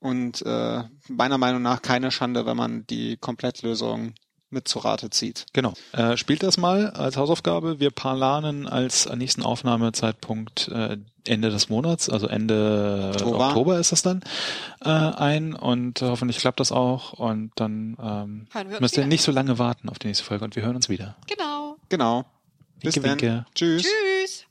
[0.00, 4.14] und äh, meiner Meinung nach keine Schande, wenn man die Komplettlösung
[4.50, 5.46] mit zu Rate zieht.
[5.52, 5.74] Genau.
[5.92, 7.80] Äh, spielt das mal als Hausaufgabe.
[7.80, 10.96] Wir planen als nächsten Aufnahmezeitpunkt äh,
[11.26, 13.48] Ende des Monats, also Ende Oktober.
[13.48, 14.22] Oktober, ist das dann,
[14.82, 18.46] äh, ein und hoffentlich klappt das auch und dann ähm,
[18.80, 19.08] müsst ihr wieder.
[19.08, 21.16] nicht so lange warten auf die nächste Folge und wir hören uns wieder.
[21.26, 21.76] Genau.
[21.90, 22.24] Genau.
[22.82, 23.20] Bis Winke, dann.
[23.20, 23.46] winke.
[23.54, 23.82] Tschüss.
[23.82, 24.46] Tschüss.